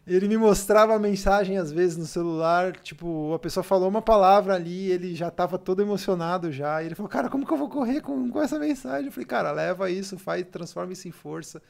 [0.08, 4.56] Ele me mostrava a mensagem às vezes no celular, tipo, a pessoa falou uma palavra
[4.56, 6.84] ali, ele já tava todo emocionado já.
[6.84, 9.06] Ele falou, cara, como que eu vou correr com, com essa mensagem?
[9.06, 11.62] Eu falei, cara, leva isso, faz, transforma isso em força.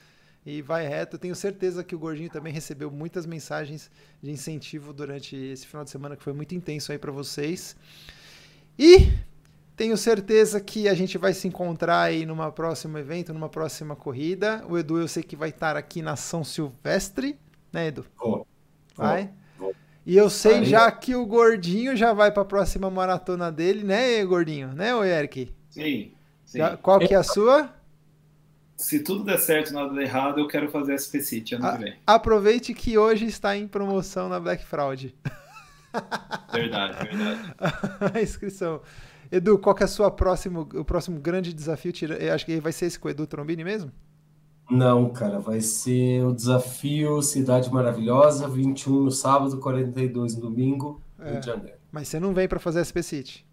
[0.45, 1.15] E vai reto.
[1.15, 3.91] Eu tenho certeza que o Gordinho também recebeu muitas mensagens
[4.21, 7.75] de incentivo durante esse final de semana que foi muito intenso aí para vocês.
[8.77, 9.11] E
[9.75, 14.63] tenho certeza que a gente vai se encontrar aí numa próximo evento, numa próxima corrida.
[14.67, 17.37] O Edu eu sei que vai estar aqui na São Silvestre,
[17.71, 18.05] né, Edu?
[18.17, 18.47] Vou.
[18.95, 19.29] Vai?
[19.57, 19.73] Vou.
[20.05, 20.65] E eu sei Aí.
[20.65, 24.69] já que o Gordinho já vai para a próxima maratona dele, né, Gordinho?
[24.73, 25.53] Né, ô Eric?
[25.69, 26.13] Sim.
[26.45, 26.57] sim.
[26.57, 27.73] Já- qual que é a sua?
[28.79, 31.77] Se tudo der certo e nada der errado, eu quero fazer SP City ano Ah.
[31.77, 31.95] que vem.
[32.07, 35.13] Aproveite que hoje está em promoção na Black Fraud.
[36.53, 37.53] Verdade, verdade.
[38.15, 38.79] a inscrição.
[39.31, 41.91] Edu, qual que é a sua próximo, o próximo grande desafio?
[41.91, 43.91] Tira- Eu acho que vai ser esse com o Edu Trombini mesmo?
[44.71, 51.31] Não, cara, vai ser o desafio Cidade Maravilhosa, 21 no sábado, 42 no domingo, É.
[51.31, 51.77] Rio de Janeiro.
[51.91, 53.45] Mas você não vem para fazer SP City.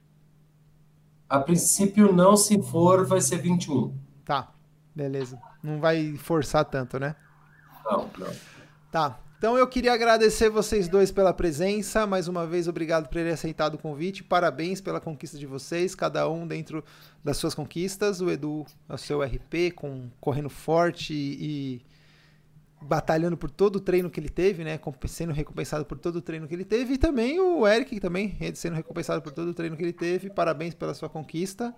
[1.28, 3.92] A princípio, não, se for, vai ser 21.
[4.24, 4.52] Tá,
[4.96, 5.38] beleza.
[5.62, 7.14] Não vai forçar tanto, né?
[7.84, 8.32] Não, não.
[8.90, 9.20] Tá.
[9.38, 12.06] Então eu queria agradecer vocês dois pela presença.
[12.06, 14.24] Mais uma vez, obrigado por terem aceitado o convite.
[14.24, 16.82] Parabéns pela conquista de vocês, cada um dentro
[17.22, 18.22] das suas conquistas.
[18.22, 21.82] O Edu, o seu RP, com, correndo forte e,
[22.80, 24.80] batalhando por todo o treino que ele teve, né?
[25.06, 26.94] Sendo recompensado por todo o treino que ele teve.
[26.94, 30.30] E também o Eric, também sendo recompensado por todo o treino que ele teve.
[30.30, 31.74] Parabéns pela sua conquista.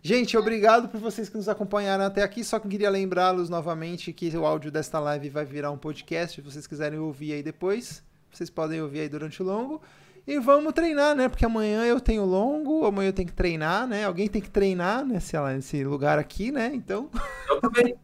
[0.00, 2.44] Gente, obrigado por vocês que nos acompanharam até aqui.
[2.44, 6.36] Só que queria lembrá-los novamente que o áudio desta live vai virar um podcast.
[6.36, 9.82] Se vocês quiserem ouvir aí depois, vocês podem ouvir aí durante o longo.
[10.26, 11.28] E vamos treinar, né?
[11.28, 14.04] Porque amanhã eu tenho longo, amanhã eu tenho que treinar, né?
[14.04, 16.70] Alguém tem que treinar nesse, nesse lugar aqui, né?
[16.74, 17.10] Então,
[17.48, 17.96] Eu também.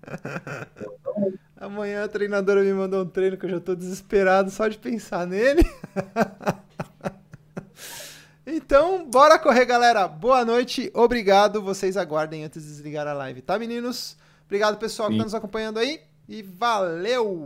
[1.54, 5.26] amanhã a treinadora me mandou um treino que eu já tô desesperado só de pensar
[5.26, 5.62] nele.
[8.46, 10.06] Então, bora correr, galera.
[10.06, 11.62] Boa noite, obrigado.
[11.62, 14.18] Vocês aguardem antes de desligar a live, tá, meninos?
[14.44, 15.18] Obrigado, pessoal, que Sim.
[15.18, 16.02] tá nos acompanhando aí.
[16.28, 17.42] E valeu!